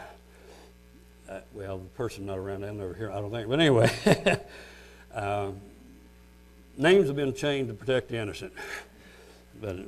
uh, 1.29 1.41
well, 1.51 1.79
the 1.79 1.89
person 1.89 2.25
not 2.25 2.37
around, 2.37 2.61
they'll 2.61 2.73
never 2.73 2.93
hear, 2.93 3.11
I 3.11 3.15
don't 3.15 3.29
think. 3.29 3.49
But 3.49 3.59
anyway, 3.59 3.91
uh, 5.13 5.51
names 6.77 7.07
have 7.07 7.17
been 7.17 7.33
changed 7.33 7.67
to 7.67 7.75
protect 7.75 8.07
the 8.07 8.17
innocent. 8.17 8.53
But 9.59 9.79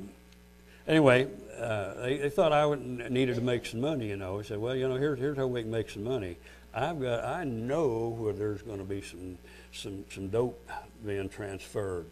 anyway, 0.90 1.28
uh, 1.58 1.94
they, 2.02 2.18
they, 2.18 2.30
thought 2.30 2.52
I 2.52 2.66
would, 2.66 3.10
needed 3.10 3.36
to 3.36 3.42
make 3.42 3.66
some 3.66 3.80
money, 3.80 4.10
you 4.10 4.18
know. 4.18 4.40
I 4.40 4.44
said, 4.44 4.58
well, 4.58 4.76
you 4.76 4.90
know, 4.90 4.96
here's, 4.96 5.20
here's 5.20 5.38
how 5.38 5.48
we 5.48 5.62
can 5.62 5.72
make 5.72 5.90
some 5.90 6.04
money. 6.04 6.36
I've 6.74 7.02
got, 7.02 7.24
I 7.24 7.46
know 7.46 8.10
where 8.20 8.34
there's 8.34 8.62
going 8.62 8.80
to 8.80 8.84
be 8.84 9.02
some 9.02 9.38
some, 9.76 10.06
some 10.10 10.30
dope 10.30 10.70
being 11.06 11.30
transferred. 11.30 12.06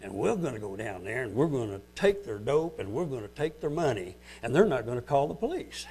And 0.00 0.12
we're 0.12 0.36
going 0.36 0.54
to 0.54 0.60
go 0.60 0.76
down 0.76 1.04
there 1.04 1.22
and 1.22 1.34
we're 1.34 1.48
going 1.48 1.70
to 1.70 1.80
take 1.94 2.24
their 2.24 2.38
dope 2.38 2.78
and 2.78 2.92
we're 2.92 3.06
going 3.06 3.22
to 3.22 3.28
take 3.28 3.60
their 3.60 3.70
money 3.70 4.16
and 4.42 4.54
they're 4.54 4.66
not 4.66 4.84
going 4.84 4.98
to 4.98 5.06
call 5.06 5.28
the 5.28 5.34
police. 5.34 5.86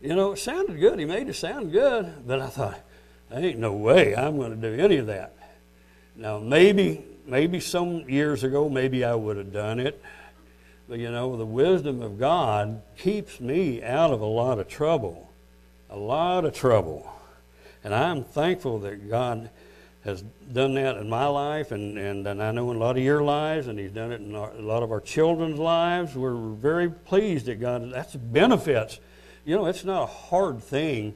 You 0.00 0.14
know, 0.14 0.32
it 0.32 0.38
sounded 0.38 0.78
good. 0.78 0.98
He 0.98 1.04
made 1.04 1.28
it 1.28 1.34
sound 1.34 1.72
good, 1.72 2.26
but 2.26 2.40
I 2.40 2.46
thought, 2.48 2.80
there 3.30 3.44
ain't 3.44 3.58
no 3.58 3.74
way 3.74 4.16
I'm 4.16 4.36
going 4.36 4.58
to 4.58 4.76
do 4.76 4.82
any 4.82 4.96
of 4.96 5.06
that. 5.08 5.34
Now, 6.16 6.38
maybe, 6.38 7.04
maybe 7.26 7.60
some 7.60 8.08
years 8.08 8.42
ago, 8.42 8.68
maybe 8.68 9.04
I 9.04 9.14
would 9.14 9.36
have 9.36 9.52
done 9.52 9.80
it. 9.80 10.00
But 10.88 10.98
you 10.98 11.10
know, 11.10 11.36
the 11.36 11.44
wisdom 11.44 12.00
of 12.00 12.18
God 12.18 12.80
keeps 12.96 13.40
me 13.40 13.82
out 13.82 14.12
of 14.12 14.20
a 14.22 14.26
lot 14.26 14.58
of 14.58 14.68
trouble. 14.68 15.30
A 15.90 15.96
lot 15.96 16.44
of 16.44 16.54
trouble. 16.54 17.10
And 17.84 17.94
I'm 17.94 18.24
thankful 18.24 18.78
that 18.80 19.10
God 19.10 19.50
has 20.08 20.22
done 20.52 20.74
that 20.74 20.96
in 20.96 21.08
my 21.08 21.26
life, 21.26 21.70
and, 21.70 21.98
and, 21.98 22.26
and 22.26 22.42
I 22.42 22.50
know 22.50 22.70
in 22.70 22.76
a 22.76 22.80
lot 22.80 22.96
of 22.96 23.02
your 23.02 23.22
lives, 23.22 23.66
and 23.68 23.78
He's 23.78 23.92
done 23.92 24.10
it 24.10 24.20
in 24.20 24.34
our, 24.34 24.50
a 24.52 24.62
lot 24.62 24.82
of 24.82 24.90
our 24.90 25.00
children's 25.00 25.58
lives. 25.58 26.16
We're 26.16 26.34
very 26.34 26.90
pleased 26.90 27.46
that 27.46 27.60
God, 27.60 27.92
that's 27.92 28.16
benefits. 28.16 29.00
You 29.44 29.56
know, 29.56 29.66
it's 29.66 29.84
not 29.84 30.02
a 30.02 30.06
hard 30.06 30.62
thing 30.62 31.14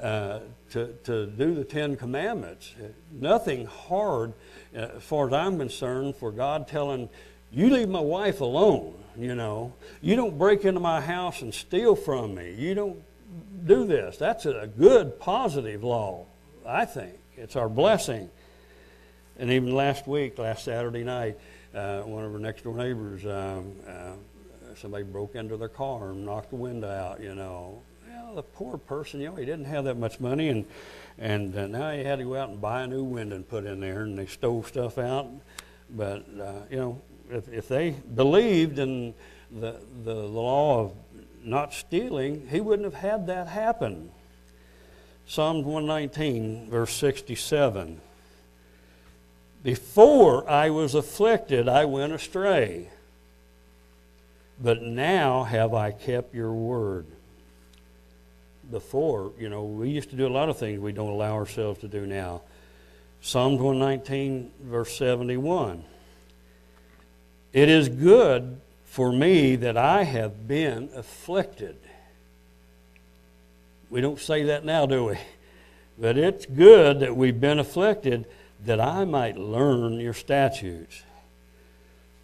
uh, 0.00 0.40
to, 0.70 0.94
to 1.04 1.26
do 1.26 1.54
the 1.54 1.64
Ten 1.64 1.96
Commandments. 1.96 2.74
Nothing 3.12 3.66
hard, 3.66 4.32
uh, 4.74 4.96
as 4.96 5.02
far 5.02 5.28
as 5.28 5.32
I'm 5.32 5.58
concerned, 5.58 6.16
for 6.16 6.32
God 6.32 6.66
telling, 6.66 7.08
you 7.52 7.70
leave 7.70 7.88
my 7.88 8.00
wife 8.00 8.40
alone, 8.40 8.94
you 9.16 9.34
know. 9.34 9.72
You 10.02 10.16
don't 10.16 10.36
break 10.36 10.64
into 10.64 10.80
my 10.80 11.00
house 11.00 11.42
and 11.42 11.54
steal 11.54 11.94
from 11.94 12.34
me. 12.34 12.54
You 12.58 12.74
don't 12.74 13.02
do 13.66 13.86
this. 13.86 14.16
That's 14.16 14.46
a 14.46 14.68
good, 14.76 15.20
positive 15.20 15.84
law, 15.84 16.26
I 16.66 16.84
think. 16.84 17.14
It's 17.36 17.56
our 17.56 17.68
blessing. 17.68 18.30
And 19.38 19.50
even 19.50 19.74
last 19.74 20.06
week, 20.06 20.38
last 20.38 20.64
Saturday 20.64 21.02
night, 21.02 21.36
uh, 21.74 22.02
one 22.02 22.24
of 22.24 22.32
our 22.32 22.38
next 22.38 22.62
door 22.62 22.76
neighbors, 22.76 23.26
um, 23.26 23.74
uh, 23.88 24.12
somebody 24.76 25.02
broke 25.02 25.34
into 25.34 25.56
their 25.56 25.68
car 25.68 26.10
and 26.10 26.24
knocked 26.24 26.50
the 26.50 26.56
window 26.56 26.88
out. 26.88 27.20
You 27.20 27.34
know, 27.34 27.82
well, 28.08 28.36
the 28.36 28.42
poor 28.42 28.78
person, 28.78 29.20
you 29.20 29.30
know, 29.30 29.34
he 29.34 29.44
didn't 29.44 29.64
have 29.64 29.84
that 29.84 29.96
much 29.96 30.20
money, 30.20 30.48
and 30.48 30.64
and 31.18 31.56
uh, 31.56 31.66
now 31.66 31.90
he 31.90 32.04
had 32.04 32.20
to 32.20 32.24
go 32.24 32.36
out 32.36 32.50
and 32.50 32.60
buy 32.60 32.82
a 32.82 32.86
new 32.86 33.02
window 33.02 33.34
and 33.34 33.48
put 33.48 33.64
in 33.64 33.80
there, 33.80 34.02
and 34.02 34.16
they 34.16 34.26
stole 34.26 34.62
stuff 34.62 34.96
out. 34.98 35.26
But 35.90 36.24
uh, 36.40 36.60
you 36.70 36.76
know, 36.76 37.02
if 37.30 37.48
if 37.48 37.66
they 37.66 37.90
believed 38.14 38.78
in 38.78 39.14
the 39.50 39.80
the 40.04 40.14
law 40.14 40.84
of 40.84 40.92
not 41.42 41.74
stealing, 41.74 42.46
he 42.48 42.60
wouldn't 42.60 42.84
have 42.84 43.02
had 43.02 43.26
that 43.26 43.48
happen. 43.48 44.12
Psalm 45.26 45.64
119, 45.64 46.68
verse 46.70 46.94
67. 46.94 48.00
Before 49.62 50.48
I 50.48 50.68
was 50.68 50.94
afflicted, 50.94 51.68
I 51.68 51.86
went 51.86 52.12
astray, 52.12 52.90
but 54.62 54.82
now 54.82 55.44
have 55.44 55.72
I 55.72 55.90
kept 55.90 56.34
your 56.34 56.52
word. 56.52 57.06
Before, 58.70 59.32
you 59.38 59.48
know, 59.48 59.64
we 59.64 59.88
used 59.88 60.10
to 60.10 60.16
do 60.16 60.26
a 60.26 60.28
lot 60.28 60.48
of 60.48 60.58
things 60.58 60.78
we 60.80 60.92
don't 60.92 61.10
allow 61.10 61.34
ourselves 61.34 61.80
to 61.80 61.88
do 61.88 62.06
now. 62.06 62.42
Psalm 63.22 63.56
119, 63.56 64.52
verse 64.62 64.94
71. 64.98 65.82
It 67.54 67.68
is 67.70 67.88
good 67.88 68.60
for 68.84 69.10
me 69.10 69.56
that 69.56 69.78
I 69.78 70.02
have 70.02 70.46
been 70.46 70.90
afflicted 70.94 71.76
we 73.94 74.00
don't 74.00 74.18
say 74.18 74.42
that 74.42 74.64
now, 74.64 74.86
do 74.86 75.04
we? 75.04 75.18
But 75.96 76.18
it's 76.18 76.46
good 76.46 76.98
that 76.98 77.16
we've 77.16 77.40
been 77.40 77.60
afflicted 77.60 78.26
that 78.64 78.80
I 78.80 79.04
might 79.04 79.36
learn 79.36 80.00
your 80.00 80.14
statutes. 80.14 81.04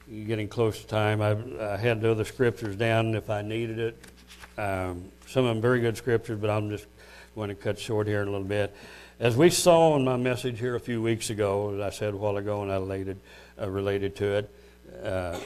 You're 0.08 0.26
getting 0.26 0.48
close 0.48 0.80
to 0.80 0.86
time. 0.88 1.22
I've, 1.22 1.60
I 1.60 1.76
had 1.76 2.00
the 2.00 2.10
other 2.10 2.24
scriptures 2.24 2.74
down 2.74 3.14
if 3.14 3.30
I 3.30 3.42
needed 3.42 3.78
it. 3.78 4.04
Um, 4.58 5.12
some 5.28 5.44
of 5.44 5.54
them 5.54 5.62
very 5.62 5.80
good 5.80 5.96
scriptures, 5.96 6.40
but 6.40 6.50
I'm 6.50 6.70
just 6.70 6.86
going 7.36 7.50
to 7.50 7.54
cut 7.54 7.78
short 7.78 8.08
here 8.08 8.22
in 8.22 8.26
a 8.26 8.32
little 8.32 8.44
bit. 8.44 8.74
As 9.20 9.36
we 9.36 9.48
saw 9.48 9.94
in 9.94 10.04
my 10.04 10.16
message 10.16 10.58
here 10.58 10.74
a 10.74 10.80
few 10.80 11.00
weeks 11.00 11.30
ago, 11.30 11.74
as 11.74 11.80
I 11.80 11.90
said 11.90 12.14
a 12.14 12.16
while 12.16 12.36
ago, 12.36 12.62
and 12.62 12.72
I 12.72 12.78
related, 12.78 13.20
uh, 13.60 13.70
related 13.70 14.16
to 14.16 14.38
it, 14.38 14.54
uh, 15.04 15.38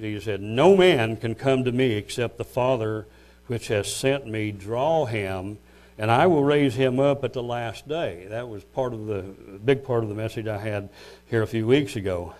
Jesus 0.00 0.24
said, 0.24 0.40
No 0.40 0.74
man 0.74 1.18
can 1.18 1.34
come 1.34 1.64
to 1.64 1.72
me 1.72 1.92
except 1.92 2.38
the 2.38 2.44
Father 2.44 3.06
which 3.46 3.68
has 3.68 3.92
sent 3.92 4.26
me 4.26 4.52
draw 4.52 5.04
him, 5.04 5.58
and 5.98 6.10
I 6.10 6.26
will 6.26 6.44
raise 6.44 6.74
him 6.74 7.00
up 7.00 7.24
at 7.24 7.32
the 7.32 7.42
last 7.42 7.88
day. 7.88 8.26
That 8.28 8.48
was 8.48 8.64
part 8.64 8.92
of 8.92 9.06
the 9.06 9.22
big 9.64 9.84
part 9.84 10.02
of 10.02 10.08
the 10.08 10.14
message 10.14 10.46
I 10.46 10.58
had 10.58 10.88
here 11.26 11.42
a 11.42 11.46
few 11.46 11.66
weeks 11.66 11.96
ago. 11.96 12.34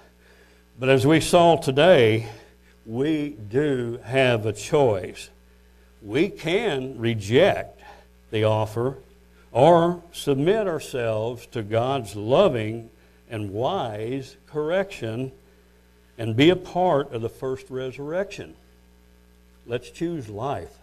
But 0.79 0.90
as 0.90 1.07
we 1.07 1.21
saw 1.21 1.57
today, 1.57 2.29
we 2.85 3.31
do 3.31 3.99
have 4.05 4.45
a 4.45 4.53
choice. 4.53 5.31
We 6.03 6.29
can 6.29 6.99
reject 6.99 7.81
the 8.31 8.45
offer 8.45 8.99
or 9.53 10.03
submit 10.12 10.66
ourselves 10.66 11.47
to 11.47 11.62
God's 11.62 12.14
loving 12.14 12.90
and 13.31 13.51
wise 13.53 14.37
correction 14.47 15.33
and 16.19 16.37
be 16.37 16.51
a 16.51 16.57
part 16.57 17.12
of 17.12 17.23
the 17.23 17.29
first 17.29 17.71
resurrection. 17.71 18.55
Let's 19.66 19.90
choose 19.90 20.29
life. 20.29 20.77